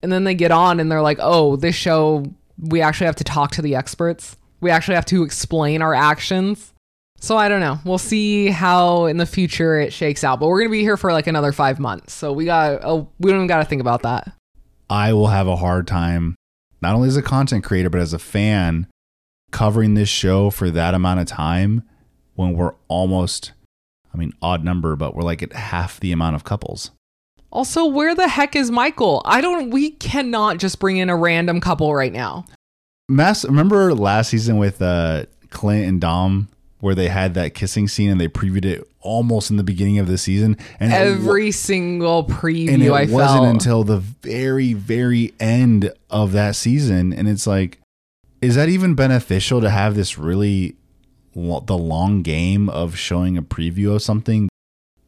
[0.03, 2.25] And then they get on and they're like, oh, this show,
[2.59, 4.37] we actually have to talk to the experts.
[4.61, 6.73] We actually have to explain our actions.
[7.19, 7.79] So I don't know.
[7.83, 10.39] We'll see how in the future it shakes out.
[10.39, 12.13] But we're going to be here for like another five months.
[12.13, 14.31] So we got, oh, we don't even got to think about that.
[14.89, 16.35] I will have a hard time,
[16.81, 18.87] not only as a content creator, but as a fan,
[19.51, 21.83] covering this show for that amount of time
[22.35, 23.51] when we're almost,
[24.13, 26.91] I mean, odd number, but we're like at half the amount of couples.
[27.51, 29.21] Also, where the heck is Michael?
[29.25, 32.45] I don't, we cannot just bring in a random couple right now.
[33.09, 36.49] MAFS, remember last season with uh, Clint and Dom,
[36.79, 40.07] where they had that kissing scene and they previewed it almost in the beginning of
[40.07, 43.47] the season, and it Every single preview and it I wasn't felt.
[43.47, 47.79] until the very, very end of that season, and it's like,
[48.41, 50.75] is that even beneficial to have this really
[51.33, 54.49] the long game of showing a preview of something?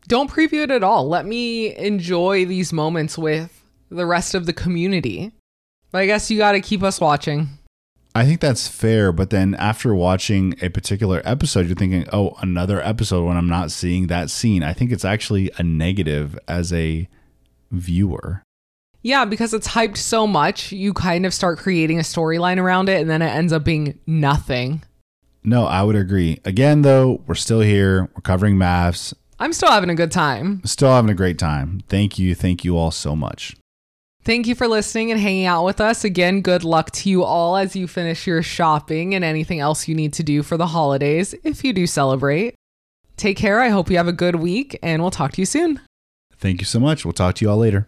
[0.07, 1.07] don't preview it at all.
[1.07, 5.31] Let me enjoy these moments with the rest of the community.
[5.91, 7.47] But I guess you got to keep us watching.
[8.15, 12.81] I think that's fair, but then after watching a particular episode, you're thinking, oh, another
[12.81, 14.63] episode when I'm not seeing that scene.
[14.63, 17.07] I think it's actually a negative as a
[17.71, 18.43] viewer.
[19.01, 22.99] Yeah, because it's hyped so much, you kind of start creating a storyline around it
[22.99, 24.83] and then it ends up being nothing.
[25.43, 26.41] No, I would agree.
[26.43, 28.09] Again, though, we're still here.
[28.15, 29.13] We're covering MAFS.
[29.39, 30.61] I'm still having a good time.
[30.65, 31.81] Still having a great time.
[31.87, 32.35] Thank you.
[32.35, 33.55] Thank you all so much.
[34.29, 36.03] Thank you for listening and hanging out with us.
[36.03, 39.95] Again, good luck to you all as you finish your shopping and anything else you
[39.95, 42.53] need to do for the holidays if you do celebrate.
[43.17, 43.59] Take care.
[43.59, 45.81] I hope you have a good week and we'll talk to you soon.
[46.37, 47.03] Thank you so much.
[47.03, 47.87] We'll talk to you all later.